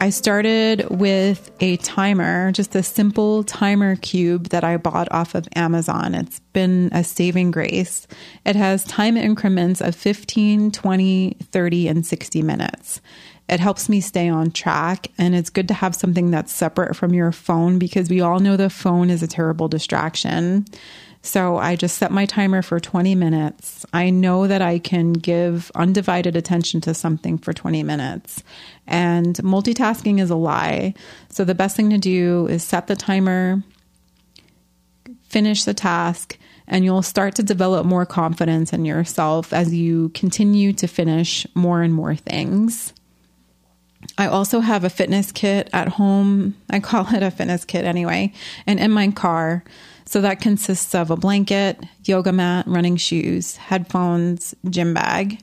I 0.00 0.10
started 0.10 0.88
with 0.90 1.52
a 1.60 1.76
timer, 1.76 2.50
just 2.50 2.74
a 2.74 2.82
simple 2.82 3.44
timer 3.44 3.94
cube 3.94 4.48
that 4.48 4.64
I 4.64 4.76
bought 4.76 5.06
off 5.12 5.36
of 5.36 5.46
Amazon. 5.54 6.16
It's 6.16 6.40
been 6.52 6.88
a 6.92 7.04
saving 7.04 7.52
grace. 7.52 8.08
It 8.44 8.56
has 8.56 8.82
time 8.84 9.16
increments 9.16 9.80
of 9.80 9.94
15, 9.94 10.72
20, 10.72 11.36
30, 11.40 11.88
and 11.88 12.04
60 12.04 12.42
minutes. 12.42 13.00
It 13.48 13.60
helps 13.60 13.88
me 13.88 14.00
stay 14.00 14.28
on 14.28 14.50
track, 14.50 15.08
and 15.16 15.34
it's 15.34 15.48
good 15.50 15.68
to 15.68 15.74
have 15.74 15.94
something 15.94 16.30
that's 16.30 16.52
separate 16.52 16.94
from 16.94 17.14
your 17.14 17.32
phone 17.32 17.78
because 17.78 18.10
we 18.10 18.20
all 18.20 18.40
know 18.40 18.56
the 18.56 18.68
phone 18.68 19.08
is 19.08 19.22
a 19.22 19.26
terrible 19.26 19.68
distraction. 19.68 20.66
So 21.22 21.56
I 21.56 21.74
just 21.74 21.98
set 21.98 22.10
my 22.10 22.26
timer 22.26 22.62
for 22.62 22.78
20 22.78 23.14
minutes. 23.14 23.84
I 23.92 24.10
know 24.10 24.46
that 24.46 24.62
I 24.62 24.78
can 24.78 25.12
give 25.12 25.70
undivided 25.74 26.36
attention 26.36 26.80
to 26.82 26.94
something 26.94 27.38
for 27.38 27.52
20 27.52 27.82
minutes. 27.82 28.42
And 28.86 29.34
multitasking 29.36 30.20
is 30.20 30.30
a 30.30 30.36
lie. 30.36 30.94
So 31.28 31.44
the 31.44 31.54
best 31.54 31.76
thing 31.76 31.90
to 31.90 31.98
do 31.98 32.46
is 32.48 32.62
set 32.62 32.86
the 32.86 32.96
timer, 32.96 33.62
finish 35.24 35.64
the 35.64 35.74
task, 35.74 36.38
and 36.66 36.84
you'll 36.84 37.02
start 37.02 37.34
to 37.36 37.42
develop 37.42 37.86
more 37.86 38.06
confidence 38.06 38.72
in 38.72 38.84
yourself 38.84 39.52
as 39.52 39.74
you 39.74 40.10
continue 40.10 40.72
to 40.74 40.86
finish 40.86 41.46
more 41.54 41.82
and 41.82 41.94
more 41.94 42.14
things. 42.14 42.92
I 44.18 44.26
also 44.26 44.58
have 44.58 44.82
a 44.82 44.90
fitness 44.90 45.30
kit 45.30 45.70
at 45.72 45.88
home. 45.88 46.56
I 46.68 46.80
call 46.80 47.06
it 47.14 47.22
a 47.22 47.30
fitness 47.30 47.64
kit 47.64 47.84
anyway, 47.84 48.32
and 48.66 48.80
in 48.80 48.90
my 48.90 49.10
car. 49.12 49.64
So 50.06 50.20
that 50.22 50.40
consists 50.40 50.94
of 50.94 51.10
a 51.10 51.16
blanket, 51.16 51.82
yoga 52.04 52.32
mat, 52.32 52.66
running 52.66 52.96
shoes, 52.96 53.56
headphones, 53.56 54.54
gym 54.68 54.94
bag. 54.94 55.40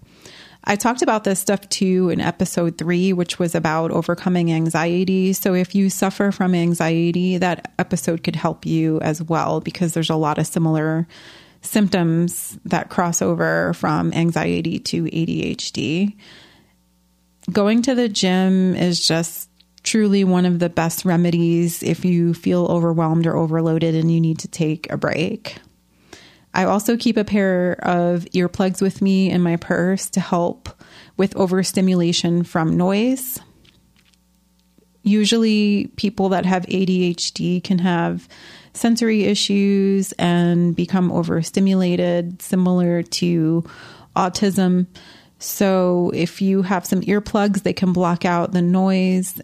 I 0.63 0.75
talked 0.75 1.03
about 1.03 1.23
this 1.23 1.39
stuff 1.39 1.69
too 1.69 2.09
in 2.09 2.19
episode 2.19 2.77
three, 2.77 3.13
which 3.13 3.37
was 3.37 3.53
about 3.53 3.91
overcoming 3.91 4.51
anxiety. 4.51 5.33
So 5.33 5.53
if 5.53 5.75
you 5.75 5.91
suffer 5.91 6.31
from 6.31 6.55
anxiety, 6.55 7.37
that 7.37 7.71
episode 7.77 8.23
could 8.23 8.35
help 8.35 8.65
you 8.65 8.99
as 9.01 9.21
well 9.21 9.61
because 9.61 9.93
there's 9.93 10.09
a 10.09 10.15
lot 10.15 10.39
of 10.39 10.47
similar 10.47 11.07
symptoms 11.61 12.57
that 12.65 12.89
cross 12.89 13.21
over 13.21 13.73
from 13.73 14.11
anxiety 14.13 14.79
to 14.79 15.03
ADHD. 15.03 16.15
Going 17.51 17.81
to 17.83 17.95
the 17.95 18.09
gym 18.09 18.75
is 18.75 19.05
just 19.05 19.49
truly 19.83 20.23
one 20.23 20.45
of 20.45 20.59
the 20.59 20.69
best 20.69 21.05
remedies 21.05 21.83
if 21.83 22.03
you 22.03 22.33
feel 22.33 22.65
overwhelmed 22.65 23.27
or 23.27 23.35
overloaded 23.35 23.93
and 23.93 24.11
you 24.11 24.19
need 24.19 24.39
to 24.39 24.47
take 24.47 24.91
a 24.91 24.97
break. 24.97 25.57
I 26.55 26.63
also 26.63 26.97
keep 26.97 27.17
a 27.17 27.23
pair 27.23 27.73
of 27.83 28.25
earplugs 28.33 28.81
with 28.81 29.01
me 29.01 29.29
in 29.29 29.41
my 29.41 29.57
purse 29.57 30.09
to 30.11 30.19
help 30.19 30.69
with 31.17 31.35
overstimulation 31.35 32.43
from 32.43 32.77
noise. 32.77 33.39
Usually, 35.03 35.91
people 35.97 36.29
that 36.29 36.47
have 36.47 36.65
ADHD 36.65 37.63
can 37.63 37.77
have 37.79 38.27
sensory 38.73 39.25
issues 39.25 40.13
and 40.13 40.75
become 40.75 41.11
overstimulated, 41.11 42.41
similar 42.41 43.03
to 43.03 43.63
autism. 44.15 44.87
So, 45.39 46.11
if 46.13 46.41
you 46.41 46.61
have 46.61 46.85
some 46.85 47.01
earplugs, 47.01 47.63
they 47.63 47.73
can 47.73 47.93
block 47.93 48.25
out 48.25 48.51
the 48.51 48.61
noise 48.61 49.41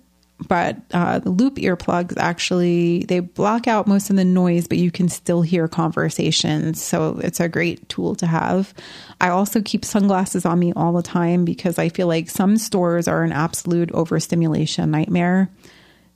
but 0.48 0.78
uh, 0.92 1.20
the 1.20 1.30
loop 1.30 1.56
earplugs 1.56 2.18
actually 2.18 3.00
they 3.04 3.20
block 3.20 3.68
out 3.68 3.88
most 3.88 4.10
of 4.10 4.16
the 4.16 4.26
noise 4.26 4.68
but 4.68 4.78
you 4.78 4.92
can 4.92 5.10
still 5.10 5.42
hear 5.42 5.68
conversations. 5.68 6.82
So 6.82 7.20
it's 7.24 7.40
a 7.40 7.50
great 7.50 7.88
tool 7.90 8.16
to 8.16 8.28
have. 8.28 8.74
I 9.20 9.30
also 9.30 9.62
keep 9.62 9.86
sunglasses 9.86 10.46
on 10.46 10.60
me 10.60 10.74
all 10.76 10.94
the 10.94 11.04
time 11.04 11.46
because 11.46 11.78
i 11.78 11.90
feel 11.90 12.08
like 12.08 12.30
some 12.30 12.58
stores 12.58 13.08
are 13.08 13.24
an 13.24 13.32
absolute 13.32 13.92
overstimulation 13.92 14.92
nightmare. 14.92 15.50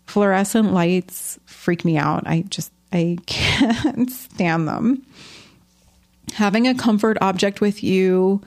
Fluorescent 0.06 0.72
lights 0.74 1.40
freak 1.46 1.86
me 1.86 1.98
out. 1.98 2.24
I 2.26 2.46
just 2.50 2.72
i 2.94 3.18
can't 3.26 4.10
stand 4.10 4.68
them. 4.68 5.06
Having 6.34 6.68
a 6.68 6.76
comfort 6.76 7.18
object 7.22 7.62
with 7.62 7.84
you 7.84 8.42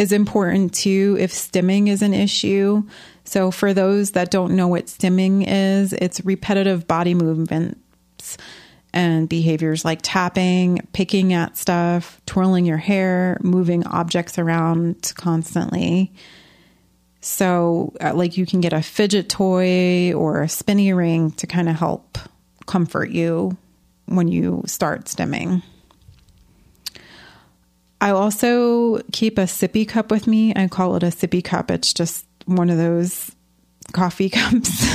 is 0.00 0.12
important 0.12 0.74
too 0.74 1.16
if 1.20 1.30
stimming 1.32 1.88
is 1.88 2.02
an 2.02 2.14
issue 2.14 2.82
so, 3.30 3.52
for 3.52 3.72
those 3.72 4.10
that 4.10 4.32
don't 4.32 4.56
know 4.56 4.66
what 4.66 4.86
stimming 4.86 5.44
is, 5.46 5.92
it's 5.92 6.24
repetitive 6.24 6.88
body 6.88 7.14
movements 7.14 8.36
and 8.92 9.28
behaviors 9.28 9.84
like 9.84 10.00
tapping, 10.02 10.80
picking 10.92 11.32
at 11.32 11.56
stuff, 11.56 12.20
twirling 12.26 12.64
your 12.64 12.76
hair, 12.76 13.38
moving 13.40 13.86
objects 13.86 14.36
around 14.36 15.12
constantly. 15.14 16.12
So, 17.20 17.92
uh, 18.00 18.14
like 18.14 18.36
you 18.36 18.46
can 18.46 18.60
get 18.60 18.72
a 18.72 18.82
fidget 18.82 19.28
toy 19.28 20.12
or 20.12 20.42
a 20.42 20.48
spinny 20.48 20.92
ring 20.92 21.30
to 21.32 21.46
kind 21.46 21.68
of 21.68 21.76
help 21.76 22.18
comfort 22.66 23.10
you 23.10 23.56
when 24.06 24.26
you 24.26 24.64
start 24.66 25.04
stimming. 25.04 25.62
I 28.00 28.10
also 28.10 29.00
keep 29.12 29.38
a 29.38 29.42
sippy 29.42 29.86
cup 29.86 30.10
with 30.10 30.26
me. 30.26 30.54
I 30.56 30.68
call 30.68 30.96
it 30.96 31.02
a 31.02 31.06
sippy 31.06 31.44
cup. 31.44 31.70
It's 31.70 31.92
just 31.92 32.24
one 32.46 32.70
of 32.70 32.78
those 32.78 33.30
coffee 33.92 34.30
cups. 34.30 34.86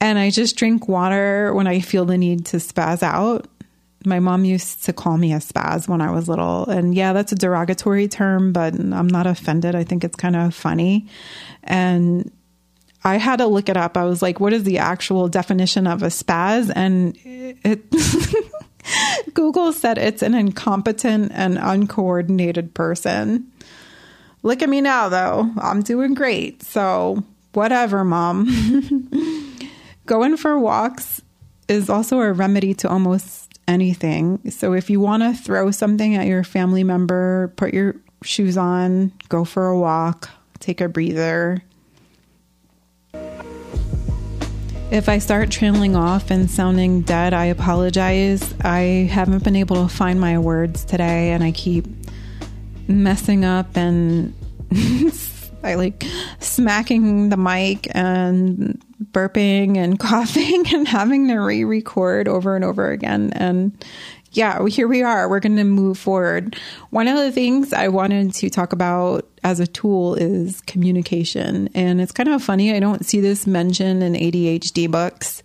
and 0.00 0.18
I 0.18 0.30
just 0.30 0.56
drink 0.56 0.88
water 0.88 1.52
when 1.54 1.66
I 1.66 1.80
feel 1.80 2.04
the 2.04 2.16
need 2.16 2.46
to 2.46 2.56
spaz 2.56 3.02
out. 3.02 3.46
My 4.06 4.18
mom 4.18 4.46
used 4.46 4.84
to 4.84 4.94
call 4.94 5.18
me 5.18 5.34
a 5.34 5.38
spaz 5.38 5.86
when 5.86 6.00
I 6.00 6.10
was 6.10 6.26
little. 6.26 6.64
And 6.64 6.94
yeah, 6.94 7.12
that's 7.12 7.32
a 7.32 7.36
derogatory 7.36 8.08
term, 8.08 8.52
but 8.52 8.72
I'm 8.74 9.08
not 9.08 9.26
offended. 9.26 9.74
I 9.74 9.84
think 9.84 10.04
it's 10.04 10.16
kind 10.16 10.36
of 10.36 10.54
funny. 10.54 11.06
And 11.64 12.32
I 13.04 13.16
had 13.16 13.36
to 13.36 13.46
look 13.46 13.68
it 13.68 13.76
up. 13.76 13.98
I 13.98 14.04
was 14.04 14.22
like, 14.22 14.40
what 14.40 14.54
is 14.54 14.64
the 14.64 14.78
actual 14.78 15.28
definition 15.28 15.86
of 15.86 16.02
a 16.02 16.06
spaz? 16.06 16.72
And 16.74 17.14
it. 17.24 17.84
Google 19.34 19.72
said 19.72 19.98
it's 19.98 20.22
an 20.22 20.34
incompetent 20.34 21.32
and 21.34 21.58
uncoordinated 21.58 22.74
person. 22.74 23.50
Look 24.42 24.62
at 24.62 24.68
me 24.68 24.80
now, 24.80 25.08
though. 25.08 25.50
I'm 25.58 25.82
doing 25.82 26.14
great. 26.14 26.62
So, 26.62 27.22
whatever, 27.52 28.04
mom. 28.04 28.48
Going 30.06 30.36
for 30.36 30.58
walks 30.58 31.20
is 31.68 31.90
also 31.90 32.20
a 32.20 32.32
remedy 32.32 32.74
to 32.74 32.88
almost 32.88 33.58
anything. 33.68 34.50
So, 34.50 34.72
if 34.72 34.88
you 34.88 34.98
want 34.98 35.22
to 35.22 35.34
throw 35.34 35.70
something 35.70 36.14
at 36.16 36.26
your 36.26 36.42
family 36.42 36.84
member, 36.84 37.52
put 37.56 37.74
your 37.74 37.96
shoes 38.22 38.56
on, 38.56 39.12
go 39.28 39.44
for 39.44 39.66
a 39.66 39.78
walk, 39.78 40.30
take 40.58 40.80
a 40.80 40.88
breather. 40.88 41.62
If 44.90 45.08
I 45.08 45.18
start 45.18 45.52
trailing 45.52 45.94
off 45.94 46.32
and 46.32 46.50
sounding 46.50 47.02
dead, 47.02 47.32
I 47.32 47.44
apologize. 47.44 48.52
I 48.62 49.08
haven't 49.08 49.44
been 49.44 49.54
able 49.54 49.86
to 49.86 49.88
find 49.88 50.20
my 50.20 50.36
words 50.36 50.84
today 50.84 51.30
and 51.30 51.44
I 51.44 51.52
keep 51.52 51.86
messing 52.88 53.44
up 53.44 53.76
and 53.76 54.34
I 55.62 55.76
like 55.76 56.04
smacking 56.40 57.28
the 57.28 57.36
mic 57.36 57.86
and 57.94 58.82
burping 59.12 59.76
and 59.76 59.96
coughing 60.00 60.64
and 60.74 60.88
having 60.88 61.28
to 61.28 61.36
re 61.36 61.62
record 61.62 62.26
over 62.26 62.56
and 62.56 62.64
over 62.64 62.90
again. 62.90 63.32
And 63.36 63.84
yeah, 64.32 64.64
here 64.66 64.86
we 64.86 65.02
are. 65.02 65.28
We're 65.28 65.40
going 65.40 65.56
to 65.56 65.64
move 65.64 65.98
forward. 65.98 66.56
One 66.90 67.08
of 67.08 67.16
the 67.16 67.32
things 67.32 67.72
I 67.72 67.88
wanted 67.88 68.32
to 68.34 68.50
talk 68.50 68.72
about 68.72 69.28
as 69.42 69.58
a 69.58 69.66
tool 69.66 70.14
is 70.14 70.60
communication. 70.62 71.68
And 71.74 72.00
it's 72.00 72.12
kind 72.12 72.28
of 72.28 72.42
funny. 72.42 72.72
I 72.72 72.80
don't 72.80 73.04
see 73.04 73.20
this 73.20 73.46
mentioned 73.46 74.02
in 74.02 74.12
ADHD 74.12 74.90
books. 74.90 75.42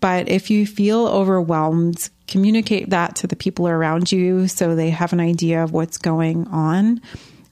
But 0.00 0.28
if 0.28 0.50
you 0.50 0.66
feel 0.66 1.06
overwhelmed, 1.06 2.10
communicate 2.26 2.90
that 2.90 3.16
to 3.16 3.26
the 3.26 3.36
people 3.36 3.68
around 3.68 4.10
you 4.10 4.48
so 4.48 4.74
they 4.74 4.90
have 4.90 5.12
an 5.12 5.20
idea 5.20 5.62
of 5.62 5.72
what's 5.72 5.98
going 5.98 6.46
on. 6.48 7.00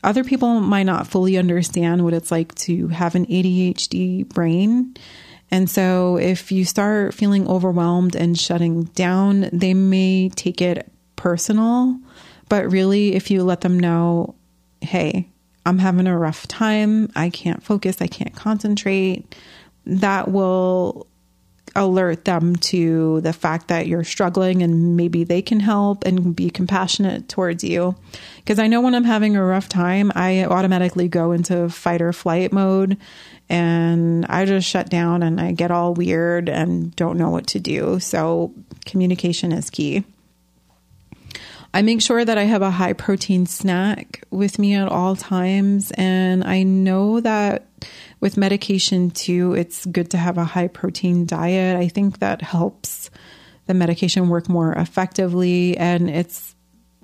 Other 0.03 0.25
people 0.25 0.61
might 0.61 0.85
not 0.85 1.09
fully 1.09 1.37
understand 1.37 2.05
what 2.05 2.15
it's 2.15 2.31
like 2.31 2.55
to 2.57 2.89
have 2.89 3.15
an 3.15 3.27
ADHD 3.27 4.29
brain. 4.29 4.95
And 5.51 5.69
so 5.69 6.17
if 6.17 6.53
you 6.53 6.65
start 6.65 7.15
feeling 7.15 7.49
overwhelmed 7.49 8.15
and 8.15 8.39
shutting 8.39 8.85
down, 8.85 9.49
they 9.53 9.75
may 9.75 10.29
take 10.29 10.61
it 10.61 10.91
personal. 11.17 11.99
But 12.49 12.71
really, 12.71 13.15
if 13.15 13.31
you 13.31 13.43
let 13.45 13.63
them 13.63 13.79
know, 13.79 14.35
hey, 14.81 15.29
I'm 15.67 15.79
having 15.79 16.07
a 16.07 16.19
rough 16.19 16.47
time, 16.49 17.11
I 17.15 17.31
can't 17.31 17.63
focus, 17.63 18.01
I 18.01 18.07
can't 18.07 18.35
concentrate, 18.35 19.35
that 19.85 20.31
will 20.31 21.07
alert 21.77 22.25
them 22.25 22.57
to 22.57 23.21
the 23.21 23.33
fact 23.33 23.69
that 23.69 23.87
you're 23.87 24.05
struggling 24.05 24.63
and 24.63 24.97
maybe 24.97 25.25
they 25.25 25.43
can 25.43 25.61
help 25.61 26.05
and 26.05 26.35
be 26.35 26.51
compassionate 26.51 27.29
towards 27.29 27.63
you. 27.63 27.95
Because 28.39 28.59
I 28.59 28.67
know 28.67 28.81
when 28.81 28.95
I'm 28.95 29.05
having 29.05 29.37
a 29.37 29.45
rough 29.45 29.69
time, 29.69 30.11
I 30.15 30.45
automatically 30.45 31.09
go 31.09 31.33
into 31.33 31.69
fight 31.69 32.03
or 32.03 32.13
flight 32.13 32.53
mode 32.53 32.97
and 33.49 34.27
I 34.27 34.45
just 34.45 34.69
shut 34.69 34.89
down 34.89 35.23
and 35.23 35.41
I 35.41 35.53
get 35.53 35.71
all 35.71 35.95
weird 35.95 36.49
and 36.49 36.95
don't 36.97 37.19
know 37.19 37.31
what 37.31 37.47
to 37.49 37.61
do. 37.61 37.99
So, 38.01 38.53
communication 38.85 39.53
is 39.53 39.71
key. 39.71 40.05
I 41.75 41.83
make 41.83 42.01
sure 42.01 42.25
that 42.25 42.39
I 42.39 42.45
have 42.45 42.63
a 42.63 42.71
high 42.71 42.95
protein 42.95 43.47
snack 43.47 44.25
with 44.31 44.59
me 44.59 44.75
at 44.75 44.89
all 44.89 45.17
times. 45.17 45.93
And 45.93 46.43
I 46.45 46.63
know 46.63 47.21
that 47.21 47.67
with 48.21 48.37
medication 48.37 49.11
too, 49.11 49.55
it's 49.55 49.85
good 49.87 50.11
to 50.13 50.17
have 50.17 50.39
a 50.39 50.45
high 50.45 50.69
protein 50.69 51.27
diet. 51.27 51.77
I 51.77 51.89
think 51.89 52.21
that 52.21 52.41
helps 52.41 53.11
the 53.67 53.75
medication 53.75 54.29
work 54.29 54.49
more 54.49 54.73
effectively. 54.73 55.77
And 55.77 56.09
it's, 56.09 56.55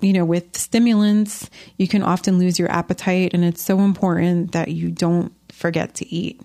you 0.01 0.13
know, 0.13 0.25
with 0.25 0.57
stimulants, 0.57 1.49
you 1.77 1.87
can 1.87 2.01
often 2.01 2.39
lose 2.39 2.57
your 2.57 2.71
appetite. 2.71 3.33
And 3.33 3.45
it's 3.45 3.63
so 3.63 3.79
important 3.79 4.53
that 4.53 4.69
you 4.69 4.89
don't 4.89 5.31
forget 5.55 5.95
to 5.95 6.13
eat. 6.13 6.41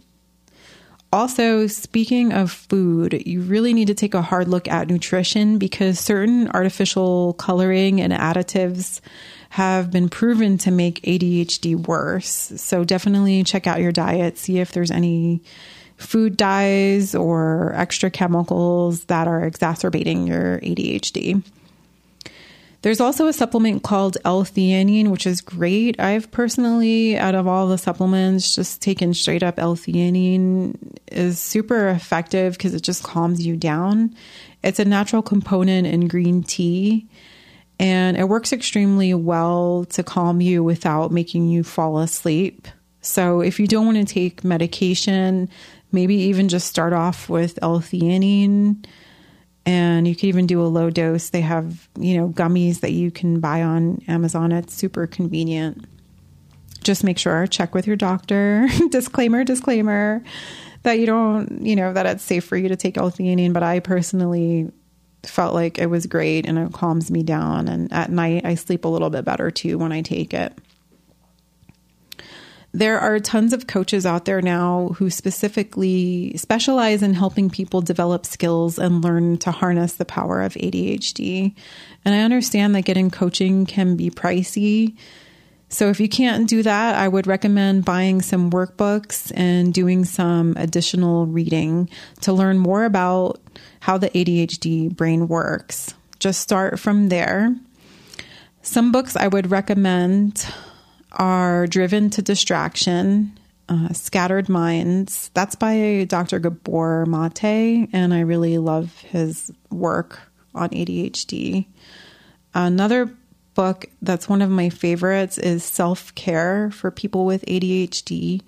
Also, 1.13 1.67
speaking 1.67 2.33
of 2.33 2.53
food, 2.53 3.27
you 3.27 3.43
really 3.43 3.75
need 3.75 3.89
to 3.89 3.95
take 3.95 4.15
a 4.15 4.23
hard 4.23 4.47
look 4.47 4.69
at 4.69 4.87
nutrition 4.87 5.59
because 5.59 5.99
certain 5.99 6.49
artificial 6.51 7.33
coloring 7.35 8.01
and 8.01 8.13
additives 8.13 9.01
have 9.49 9.91
been 9.91 10.09
proven 10.09 10.57
to 10.59 10.71
make 10.71 11.03
ADHD 11.03 11.75
worse. 11.75 12.53
So, 12.57 12.85
definitely 12.85 13.43
check 13.43 13.67
out 13.67 13.81
your 13.81 13.91
diet, 13.91 14.39
see 14.39 14.61
if 14.61 14.71
there's 14.71 14.93
any 14.93 15.43
food 15.97 16.37
dyes 16.37 17.15
or 17.15 17.73
extra 17.75 18.09
chemicals 18.09 19.05
that 19.07 19.27
are 19.27 19.45
exacerbating 19.45 20.29
your 20.29 20.61
ADHD. 20.61 21.43
There's 22.83 23.01
also 23.01 23.27
a 23.27 23.33
supplement 23.33 23.83
called 23.83 24.17
L-theanine, 24.25 25.09
which 25.09 25.27
is 25.27 25.43
great. 25.43 26.01
I've 26.01 26.31
personally, 26.31 27.19
out 27.19 27.35
of 27.35 27.47
all 27.47 27.69
the 27.69 27.77
supplements, 27.77 28.55
just 28.55 28.81
taken 28.81 29.13
straight 29.13 29.43
up 29.43 29.59
L-theanine 29.59 30.79
is 31.13 31.39
super 31.39 31.89
effective 31.89 32.55
because 32.55 32.75
it 32.75 32.83
just 32.83 33.03
calms 33.03 33.45
you 33.45 33.55
down. 33.57 34.15
It's 34.63 34.79
a 34.79 34.87
natural 34.87 35.21
component 35.21 35.87
in 35.89 36.09
green 36.09 36.43
tea 36.43 37.07
and 37.79 38.17
it 38.17 38.29
works 38.29 38.53
extremely 38.53 39.13
well 39.13 39.87
to 39.91 40.03
calm 40.03 40.41
you 40.41 40.65
without 40.65 41.13
making 41.13 41.49
you 41.49 41.63
fall 41.63 41.99
asleep. 41.99 42.67
So 43.03 43.41
if 43.41 43.61
you 43.61 43.67
don't 43.67 43.87
want 43.87 43.99
to 43.99 44.05
take 44.05 44.45
medication, 44.45 45.51
maybe 45.93 46.15
even 46.15 46.49
just 46.49 46.67
start 46.67 46.93
off 46.93 47.29
with 47.29 47.59
L-theanine 47.61 48.85
and 49.71 50.09
you 50.09 50.17
can 50.17 50.29
even 50.29 50.47
do 50.49 50.61
a 50.61 50.67
low 50.67 50.91
dose. 50.91 51.31
They 51.31 51.43
have, 51.43 51.89
you 51.97 52.17
know, 52.17 52.29
gummies 52.31 52.81
that 52.81 52.91
you 52.91 53.13
can 53.13 53.39
buy 53.39 53.63
on 53.63 54.03
Amazon. 54.09 54.51
It's 54.51 54.75
super 54.75 55.07
convenient. 55.07 55.85
Just 56.83 57.05
make 57.05 57.19
sure, 57.19 57.47
check 57.47 57.73
with 57.73 57.87
your 57.87 57.95
doctor. 57.95 58.67
disclaimer, 58.91 59.45
disclaimer, 59.45 60.25
that 60.83 60.99
you 60.99 61.07
don't, 61.07 61.65
you 61.65 61.77
know, 61.77 61.93
that 61.93 62.05
it's 62.05 62.25
safe 62.25 62.45
for 62.45 62.57
you 62.57 62.69
to 62.69 62.75
take 62.75 62.99
L-theanine. 62.99 63.53
But 63.53 63.63
I 63.63 63.79
personally 63.79 64.73
felt 65.23 65.55
like 65.55 65.79
it 65.79 65.87
was 65.87 66.07
great 66.07 66.47
and 66.49 66.59
it 66.59 66.73
calms 66.73 67.09
me 67.09 67.23
down. 67.23 67.69
And 67.69 67.93
at 67.93 68.11
night, 68.11 68.45
I 68.45 68.57
sleep 68.57 68.85
a 68.85 68.89
little 68.89 69.11
bit 69.11 69.25
better 69.25 69.53
too 69.53 69.79
when 69.79 69.93
I 69.93 70.03
take 70.03 70.35
it. 70.35 70.53
There 72.73 73.01
are 73.01 73.19
tons 73.19 73.53
of 73.53 73.67
coaches 73.67 74.07
out 74.07 74.27
there 74.27 74.41
now 74.41 74.95
who 74.97 75.11
specifically 75.11 76.37
specialize 76.37 77.03
in 77.03 77.15
helping 77.15 77.51
people 77.51 77.81
develop 77.81 78.25
skills 78.25 78.79
and 78.79 79.03
learn 79.03 79.39
to 79.39 79.51
harness 79.51 79.95
the 79.95 80.05
power 80.05 80.41
of 80.41 80.55
ADHD. 80.55 81.55
And 82.05 82.15
I 82.15 82.21
understand 82.21 82.75
that 82.75 82.83
getting 82.83 83.11
coaching 83.11 83.67
can 83.67 83.97
be 83.97 84.09
pricey. 84.09 84.97
So 85.69 85.89
if 85.89 85.99
you 85.99 86.09
can't 86.09 86.49
do 86.49 86.63
that, 86.63 86.95
I 86.95 87.09
would 87.09 87.27
recommend 87.27 87.85
buying 87.85 88.23
some 88.23 88.51
workbooks 88.51 89.33
and 89.35 89.75
doing 89.75 90.05
some 90.05 90.55
additional 90.57 91.27
reading 91.27 91.89
to 92.21 92.33
learn 92.33 92.59
more 92.59 92.85
about 92.85 93.41
how 93.81 93.99
the 93.99 94.11
ADHD 94.11 94.95
brain 94.95 95.27
works. 95.27 95.95
Just 96.21 96.41
start 96.41 96.79
from 96.79 97.09
there. 97.09 97.57
Some 98.63 98.93
books 98.93 99.17
I 99.17 99.27
would 99.27 99.51
recommend 99.51 100.47
are 101.13 101.67
driven 101.67 102.11
to 102.11 102.23
distraction, 102.23 103.39
uh, 103.69 103.93
scattered 103.93 104.49
minds. 104.49 105.31
That's 105.35 105.55
by 105.55 106.07
Dr. 106.09 106.39
Gabor 106.39 107.07
Mate, 107.07 107.89
and 107.93 108.15
I 108.15 108.21
really 108.21 108.59
love 108.59 108.99
his 109.01 109.51
work 109.71 110.21
on 110.55 110.71
ADHD. 110.71 111.67
Another 112.55 113.15
book 113.55 113.87
that's 114.03 114.29
one 114.29 114.43
of 114.43 114.51
my 114.51 114.69
favorites 114.69 115.39
is 115.39 115.65
Self 115.65 116.15
Care 116.15 116.71
for 116.71 116.91
People 116.91 117.27
with 117.27 117.45
ADHD. 117.47 118.43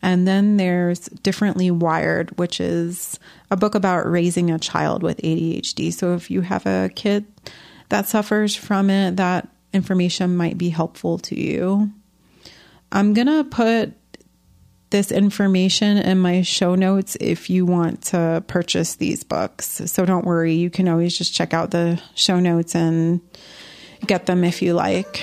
And 0.00 0.28
then 0.28 0.58
there's 0.58 1.00
Differently 1.00 1.70
Wired, 1.70 2.36
which 2.38 2.60
is 2.60 3.18
a 3.50 3.56
book 3.56 3.74
about 3.74 4.08
raising 4.08 4.50
a 4.50 4.58
child 4.58 5.02
with 5.02 5.18
ADHD. 5.18 5.92
So 5.92 6.14
if 6.14 6.30
you 6.30 6.42
have 6.42 6.66
a 6.66 6.90
kid 6.94 7.26
that 7.88 8.06
suffers 8.06 8.54
from 8.54 8.90
it, 8.90 9.16
that 9.16 9.48
information 9.72 10.36
might 10.36 10.56
be 10.56 10.68
helpful 10.68 11.18
to 11.18 11.38
you. 11.38 11.90
I'm 12.90 13.12
going 13.14 13.26
to 13.26 13.44
put 13.44 13.94
this 14.90 15.12
information 15.12 15.98
in 15.98 16.18
my 16.18 16.42
show 16.42 16.74
notes 16.74 17.16
if 17.20 17.50
you 17.50 17.66
want 17.66 18.02
to 18.02 18.42
purchase 18.46 18.96
these 18.96 19.22
books. 19.22 19.82
So 19.86 20.06
don't 20.06 20.24
worry, 20.24 20.54
you 20.54 20.70
can 20.70 20.88
always 20.88 21.16
just 21.16 21.34
check 21.34 21.52
out 21.52 21.70
the 21.70 22.00
show 22.14 22.40
notes 22.40 22.74
and 22.74 23.20
get 24.06 24.26
them 24.26 24.44
if 24.44 24.62
you 24.62 24.72
like. 24.74 25.22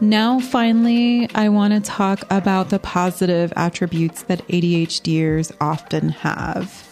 Now, 0.00 0.38
finally, 0.38 1.28
I 1.34 1.48
want 1.48 1.74
to 1.74 1.80
talk 1.80 2.22
about 2.30 2.70
the 2.70 2.78
positive 2.78 3.52
attributes 3.56 4.22
that 4.22 4.46
ADHDers 4.46 5.52
often 5.60 6.10
have. 6.10 6.84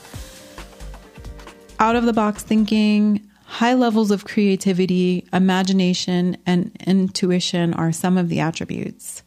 Out 1.79 1.95
of 1.95 2.05
the 2.05 2.13
box 2.13 2.43
thinking, 2.43 3.26
High 3.57 3.73
levels 3.73 4.11
of 4.11 4.27
creativity, 4.27 5.27
imagination, 5.33 6.37
and 6.45 6.77
intuition 6.87 7.73
are 7.73 7.91
some 7.91 8.19
of 8.19 8.29
the 8.29 8.39
attributes. 8.39 9.23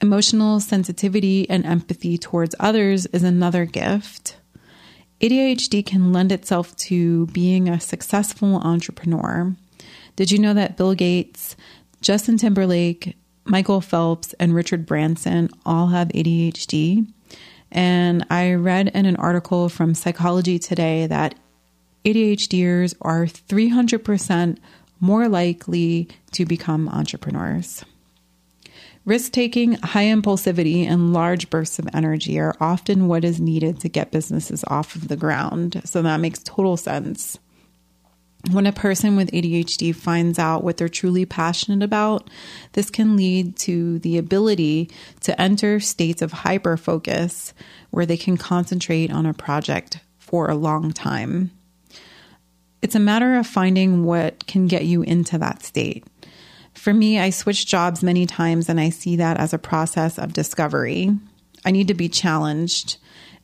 Emotional 0.00 0.60
sensitivity 0.60 1.50
and 1.50 1.66
empathy 1.66 2.16
towards 2.16 2.54
others 2.60 3.06
is 3.06 3.24
another 3.24 3.64
gift. 3.64 4.36
ADHD 5.20 5.84
can 5.84 6.12
lend 6.12 6.30
itself 6.30 6.76
to 6.76 7.26
being 7.32 7.68
a 7.68 7.80
successful 7.80 8.58
entrepreneur. 8.58 9.56
Did 10.14 10.30
you 10.30 10.38
know 10.38 10.54
that 10.54 10.76
Bill 10.76 10.94
Gates, 10.94 11.56
Justin 12.00 12.38
Timberlake, 12.38 13.16
Michael 13.44 13.80
Phelps, 13.80 14.34
and 14.34 14.54
Richard 14.54 14.86
Branson 14.86 15.50
all 15.66 15.88
have 15.88 16.10
ADHD? 16.10 17.12
And 17.72 18.24
I 18.30 18.52
read 18.52 18.92
in 18.94 19.04
an 19.04 19.16
article 19.16 19.68
from 19.68 19.96
Psychology 19.96 20.60
Today 20.60 21.08
that 21.08 21.34
ADHDers 22.04 22.94
are 23.00 23.26
300% 23.26 24.58
more 25.00 25.28
likely 25.28 26.08
to 26.32 26.44
become 26.44 26.88
entrepreneurs. 26.88 27.84
Risk 29.04 29.32
taking, 29.32 29.72
high 29.74 30.04
impulsivity, 30.04 30.86
and 30.86 31.12
large 31.12 31.50
bursts 31.50 31.80
of 31.80 31.88
energy 31.92 32.38
are 32.38 32.54
often 32.60 33.08
what 33.08 33.24
is 33.24 33.40
needed 33.40 33.80
to 33.80 33.88
get 33.88 34.12
businesses 34.12 34.64
off 34.68 34.94
of 34.94 35.08
the 35.08 35.16
ground. 35.16 35.82
So 35.84 36.02
that 36.02 36.20
makes 36.20 36.40
total 36.42 36.76
sense. 36.76 37.38
When 38.50 38.66
a 38.66 38.72
person 38.72 39.16
with 39.16 39.30
ADHD 39.30 39.94
finds 39.94 40.38
out 40.38 40.64
what 40.64 40.76
they're 40.76 40.88
truly 40.88 41.24
passionate 41.24 41.84
about, 41.84 42.28
this 42.72 42.90
can 42.90 43.16
lead 43.16 43.56
to 43.58 44.00
the 44.00 44.18
ability 44.18 44.90
to 45.20 45.40
enter 45.40 45.78
states 45.78 46.22
of 46.22 46.32
hyper 46.32 46.76
focus 46.76 47.54
where 47.90 48.06
they 48.06 48.16
can 48.16 48.36
concentrate 48.36 49.12
on 49.12 49.26
a 49.26 49.34
project 49.34 50.00
for 50.18 50.48
a 50.48 50.56
long 50.56 50.92
time. 50.92 51.52
It's 52.82 52.96
a 52.96 53.00
matter 53.00 53.36
of 53.36 53.46
finding 53.46 54.04
what 54.04 54.46
can 54.46 54.66
get 54.66 54.84
you 54.84 55.02
into 55.02 55.38
that 55.38 55.62
state. 55.62 56.04
For 56.74 56.92
me, 56.92 57.18
I 57.18 57.30
switched 57.30 57.68
jobs 57.68 58.02
many 58.02 58.26
times 58.26 58.68
and 58.68 58.80
I 58.80 58.90
see 58.90 59.16
that 59.16 59.38
as 59.38 59.54
a 59.54 59.58
process 59.58 60.18
of 60.18 60.32
discovery. 60.32 61.16
I 61.64 61.70
need 61.70 61.88
to 61.88 61.94
be 61.94 62.08
challenged 62.08 62.98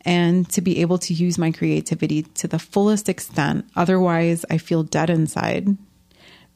and 0.04 0.48
to 0.50 0.60
be 0.60 0.80
able 0.80 0.98
to 0.98 1.14
use 1.14 1.38
my 1.38 1.52
creativity 1.52 2.22
to 2.22 2.48
the 2.48 2.58
fullest 2.58 3.08
extent. 3.08 3.66
Otherwise, 3.76 4.44
I 4.50 4.58
feel 4.58 4.82
dead 4.82 5.08
inside. 5.08 5.76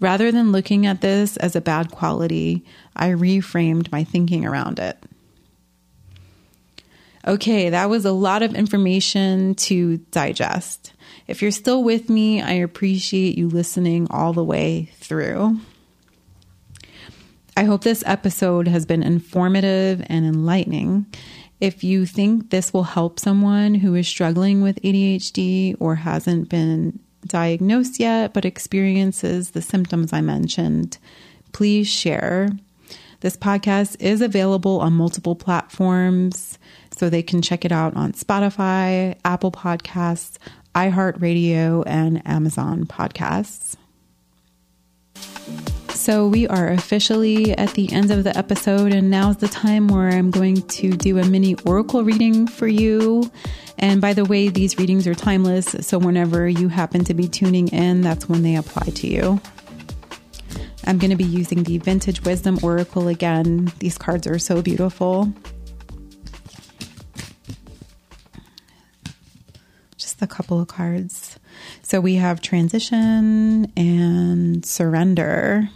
Rather 0.01 0.33
than 0.33 0.51
looking 0.51 0.85
at 0.85 1.01
this 1.01 1.37
as 1.37 1.55
a 1.55 1.61
bad 1.61 1.93
quality, 1.93 2.65
I 2.97 3.11
reframed 3.11 3.93
my 3.93 4.03
thinking 4.03 4.45
around 4.45 4.81
it. 4.81 4.99
Okay, 7.27 7.71
that 7.71 7.89
was 7.89 8.05
a 8.05 8.13
lot 8.13 8.43
of 8.43 8.55
information 8.55 9.55
to 9.55 9.99
digest. 10.11 10.93
If 11.29 11.41
you're 11.41 11.53
still 11.53 11.85
with 11.85 12.11
me, 12.11 12.43
I 12.43 12.53
appreciate 12.53 13.39
you 13.39 13.49
listening 13.49 14.09
all 14.11 14.33
the 14.33 14.43
way 14.43 14.91
through. 14.97 15.61
I 17.57 17.65
hope 17.65 17.85
this 17.85 18.03
episode 18.07 18.67
has 18.67 18.87
been 18.87 19.03
informative 19.03 20.03
and 20.07 20.27
enlightening. 20.27 21.07
If 21.61 21.85
you 21.85 22.07
think 22.07 22.51
this 22.51 22.73
will 22.73 22.83
help 22.83 23.21
someone 23.21 23.75
who 23.75 23.95
is 23.95 24.09
struggling 24.09 24.63
with 24.63 24.83
ADHD 24.83 25.77
or 25.79 25.95
hasn't 25.95 26.49
been 26.49 26.99
diagnosed 27.27 28.01
yet 28.01 28.33
but 28.33 28.45
experiences 28.45 29.51
the 29.51 29.63
symptoms 29.63 30.13
I 30.13 30.23
mentioned, 30.23 30.99
please 31.53 31.87
share. 31.87 32.51
This 33.21 33.37
podcast 33.37 33.97
is 34.01 34.21
available 34.21 34.81
on 34.81 34.95
multiple 34.95 35.37
platforms, 35.37 36.59
so 36.97 37.09
they 37.09 37.23
can 37.23 37.43
check 37.43 37.65
it 37.65 37.73
out 37.73 37.97
on 37.97 38.13
Spotify, 38.13 39.17
Apple 39.25 39.53
Podcasts, 39.53 40.37
iHeartRadio, 40.75 41.83
and 41.87 42.27
Amazon 42.27 42.85
Podcasts. 42.85 43.77
So, 45.91 46.27
we 46.27 46.49
are 46.49 46.69
officially 46.69 47.57
at 47.57 47.75
the 47.75 47.93
end 47.93 48.11
of 48.11 48.25
the 48.25 48.37
episode, 48.37 48.93
and 48.93 49.11
now's 49.11 49.37
the 49.37 49.47
time 49.47 49.87
where 49.87 50.09
I'm 50.09 50.31
going 50.31 50.63
to 50.63 50.97
do 50.97 51.19
a 51.19 51.25
mini 51.25 51.55
oracle 51.65 52.03
reading 52.03 52.47
for 52.47 52.67
you. 52.67 53.31
And 53.79 54.01
by 54.01 54.13
the 54.13 54.25
way, 54.25 54.49
these 54.49 54.79
readings 54.79 55.07
are 55.07 55.15
timeless, 55.15 55.77
so 55.81 55.99
whenever 55.99 56.49
you 56.49 56.69
happen 56.69 57.05
to 57.05 57.15
be 57.15 57.29
tuning 57.29 57.69
in, 57.69 58.01
that's 58.01 58.29
when 58.29 58.43
they 58.43 58.57
apply 58.57 58.87
to 58.87 59.07
you. 59.07 59.41
I'm 60.85 60.99
going 60.99 61.11
to 61.11 61.17
be 61.17 61.25
using 61.25 61.63
the 61.63 61.79
Vintage 61.79 62.25
Wisdom 62.25 62.59
Oracle 62.63 63.07
again. 63.09 63.73
These 63.79 63.99
cards 63.99 64.27
are 64.27 64.39
so 64.39 64.63
beautiful. 64.63 65.33
A 70.23 70.27
couple 70.27 70.61
of 70.61 70.69
cards. 70.69 71.39
So 71.83 72.01
we 72.01 72.15
have 72.15 72.41
transition 72.41 73.71
and 73.77 74.65
surrender. 74.65 75.69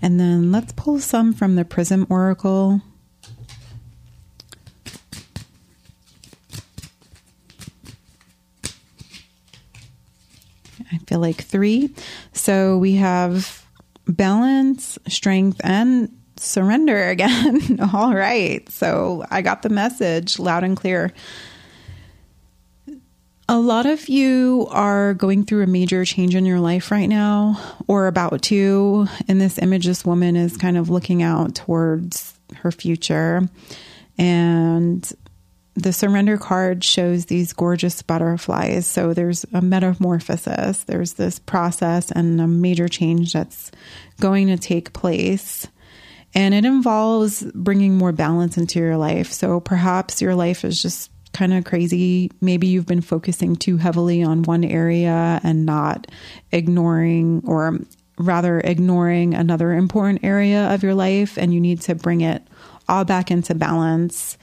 And 0.00 0.18
then 0.18 0.50
let's 0.50 0.72
pull 0.72 0.98
some 0.98 1.32
from 1.32 1.56
the 1.56 1.64
Prism 1.64 2.06
Oracle. 2.10 2.80
I 10.92 10.98
feel 11.06 11.20
like 11.20 11.42
three. 11.42 11.94
So 12.32 12.78
we 12.78 12.96
have 12.96 13.64
balance, 14.06 14.98
strength, 15.08 15.60
and 15.64 16.10
surrender 16.36 17.08
again. 17.08 17.80
All 17.92 18.14
right. 18.14 18.68
So 18.68 19.24
I 19.30 19.42
got 19.42 19.62
the 19.62 19.68
message 19.68 20.38
loud 20.38 20.64
and 20.64 20.76
clear. 20.76 21.12
A 23.46 23.58
lot 23.58 23.84
of 23.84 24.08
you 24.08 24.66
are 24.70 25.12
going 25.12 25.44
through 25.44 25.64
a 25.64 25.66
major 25.66 26.04
change 26.06 26.34
in 26.34 26.46
your 26.46 26.60
life 26.60 26.90
right 26.90 27.08
now, 27.08 27.60
or 27.86 28.06
about 28.06 28.40
to. 28.44 29.06
In 29.28 29.38
this 29.38 29.58
image, 29.58 29.84
this 29.84 30.04
woman 30.04 30.34
is 30.34 30.56
kind 30.56 30.78
of 30.78 30.88
looking 30.88 31.22
out 31.22 31.54
towards 31.54 32.38
her 32.56 32.72
future. 32.72 33.46
And 34.16 35.12
the 35.74 35.92
surrender 35.92 36.38
card 36.38 36.84
shows 36.84 37.26
these 37.26 37.52
gorgeous 37.52 38.00
butterflies. 38.00 38.86
So 38.86 39.12
there's 39.12 39.44
a 39.52 39.60
metamorphosis, 39.60 40.84
there's 40.84 41.14
this 41.14 41.38
process 41.38 42.10
and 42.10 42.40
a 42.40 42.46
major 42.46 42.88
change 42.88 43.34
that's 43.34 43.70
going 44.20 44.46
to 44.46 44.56
take 44.56 44.94
place. 44.94 45.66
And 46.34 46.54
it 46.54 46.64
involves 46.64 47.44
bringing 47.54 47.96
more 47.96 48.12
balance 48.12 48.56
into 48.56 48.78
your 48.78 48.96
life. 48.96 49.32
So 49.32 49.60
perhaps 49.60 50.22
your 50.22 50.34
life 50.34 50.64
is 50.64 50.80
just 50.80 51.10
kind 51.34 51.52
of 51.52 51.64
crazy. 51.64 52.30
Maybe 52.40 52.66
you've 52.66 52.86
been 52.86 53.02
focusing 53.02 53.56
too 53.56 53.76
heavily 53.76 54.22
on 54.22 54.44
one 54.44 54.64
area 54.64 55.40
and 55.42 55.66
not 55.66 56.06
ignoring 56.52 57.42
or 57.46 57.78
rather 58.16 58.60
ignoring 58.60 59.34
another 59.34 59.72
important 59.72 60.24
area 60.24 60.72
of 60.72 60.82
your 60.82 60.94
life 60.94 61.36
and 61.36 61.52
you 61.52 61.60
need 61.60 61.80
to 61.82 61.94
bring 61.94 62.22
it 62.22 62.46
all 62.88 63.04
back 63.04 63.30
into 63.30 63.54
balance 63.54 64.38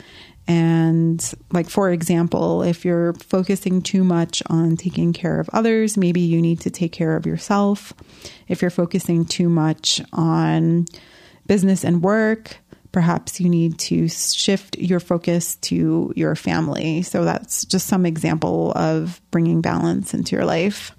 and, 0.47 1.33
like, 1.53 1.69
for 1.69 1.91
example, 1.91 2.63
if 2.63 2.83
you're 2.83 3.13
focusing 3.13 3.81
too 3.81 4.03
much 4.03 4.41
on 4.47 4.75
taking 4.75 5.13
care 5.13 5.39
of 5.39 5.49
others, 5.53 5.97
maybe 5.97 6.19
you 6.19 6.41
need 6.41 6.59
to 6.61 6.69
take 6.69 6.91
care 6.91 7.15
of 7.15 7.25
yourself. 7.25 7.93
If 8.47 8.61
you're 8.61 8.71
focusing 8.71 9.23
too 9.23 9.49
much 9.49 10.01
on 10.11 10.87
business 11.47 11.85
and 11.85 12.03
work, 12.03 12.57
perhaps 12.91 13.39
you 13.39 13.49
need 13.49 13.77
to 13.79 14.07
shift 14.09 14.77
your 14.77 14.99
focus 14.99 15.55
to 15.57 16.11
your 16.15 16.35
family. 16.35 17.01
So, 17.01 17.25
that's 17.25 17.65
just 17.65 17.87
some 17.87 18.05
example 18.05 18.73
of 18.75 19.21
bringing 19.31 19.61
balance 19.61 20.13
into 20.13 20.35
your 20.35 20.45
life. 20.45 20.93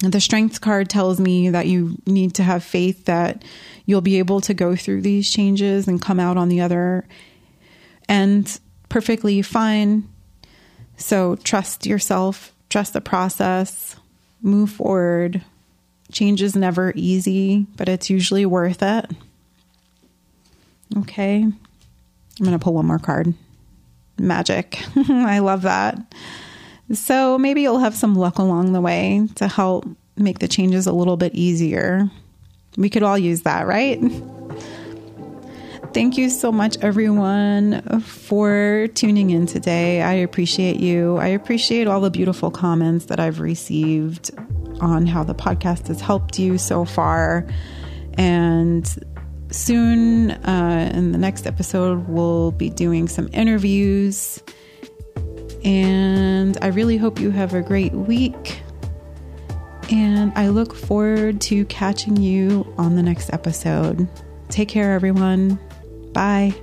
The 0.00 0.20
strength 0.20 0.60
card 0.60 0.88
tells 0.88 1.20
me 1.20 1.50
that 1.50 1.66
you 1.66 1.96
need 2.06 2.34
to 2.34 2.42
have 2.42 2.62
faith 2.62 3.06
that 3.06 3.44
you'll 3.86 4.00
be 4.00 4.18
able 4.18 4.40
to 4.42 4.54
go 4.54 4.76
through 4.76 5.02
these 5.02 5.30
changes 5.30 5.88
and 5.88 6.00
come 6.00 6.20
out 6.20 6.36
on 6.36 6.48
the 6.48 6.60
other 6.60 7.06
and 8.08 8.60
perfectly 8.88 9.42
fine. 9.42 10.08
So 10.96 11.36
trust 11.36 11.86
yourself, 11.86 12.52
trust 12.68 12.92
the 12.92 13.00
process, 13.00 13.96
move 14.42 14.70
forward. 14.70 15.42
Change 16.12 16.42
is 16.42 16.56
never 16.56 16.92
easy, 16.94 17.66
but 17.76 17.88
it's 17.88 18.10
usually 18.10 18.44
worth 18.46 18.82
it. 18.82 19.10
Okay. 20.98 21.42
I'm 21.42 21.58
going 22.38 22.58
to 22.58 22.62
pull 22.62 22.74
one 22.74 22.86
more 22.86 22.98
card. 22.98 23.34
Magic. 24.18 24.82
I 24.96 25.38
love 25.38 25.62
that. 25.62 25.98
So 26.92 27.38
maybe 27.38 27.62
you'll 27.62 27.78
have 27.78 27.94
some 27.94 28.16
luck 28.16 28.38
along 28.38 28.72
the 28.72 28.80
way 28.80 29.28
to 29.36 29.48
help 29.48 29.86
make 30.16 30.40
the 30.40 30.48
changes 30.48 30.86
a 30.86 30.92
little 30.92 31.16
bit 31.16 31.34
easier. 31.34 32.10
We 32.76 32.90
could 32.90 33.02
all 33.02 33.18
use 33.18 33.42
that, 33.42 33.66
right? 33.66 34.00
Thank 35.92 36.16
you 36.16 36.30
so 36.30 36.52
much, 36.52 36.76
everyone, 36.82 38.00
for 38.00 38.86
tuning 38.94 39.30
in 39.30 39.46
today. 39.46 40.02
I 40.02 40.12
appreciate 40.12 40.76
you. 40.76 41.16
I 41.16 41.28
appreciate 41.28 41.88
all 41.88 42.00
the 42.00 42.10
beautiful 42.10 42.50
comments 42.50 43.06
that 43.06 43.18
I've 43.18 43.40
received 43.40 44.30
on 44.80 45.06
how 45.06 45.24
the 45.24 45.34
podcast 45.34 45.88
has 45.88 46.00
helped 46.00 46.38
you 46.38 46.58
so 46.58 46.84
far. 46.84 47.46
And 48.14 48.88
soon, 49.50 50.30
uh, 50.30 50.90
in 50.94 51.12
the 51.12 51.18
next 51.18 51.46
episode, 51.46 52.08
we'll 52.08 52.52
be 52.52 52.70
doing 52.70 53.08
some 53.08 53.28
interviews. 53.32 54.42
And 55.64 56.56
I 56.62 56.68
really 56.68 56.96
hope 56.96 57.20
you 57.20 57.30
have 57.30 57.54
a 57.54 57.62
great 57.62 57.92
week. 57.92 58.62
And 59.90 60.32
I 60.36 60.48
look 60.48 60.74
forward 60.74 61.40
to 61.42 61.64
catching 61.66 62.16
you 62.16 62.72
on 62.78 62.96
the 62.96 63.02
next 63.02 63.32
episode. 63.32 64.08
Take 64.48 64.68
care, 64.68 64.92
everyone. 64.92 65.58
Bye. 66.12 66.54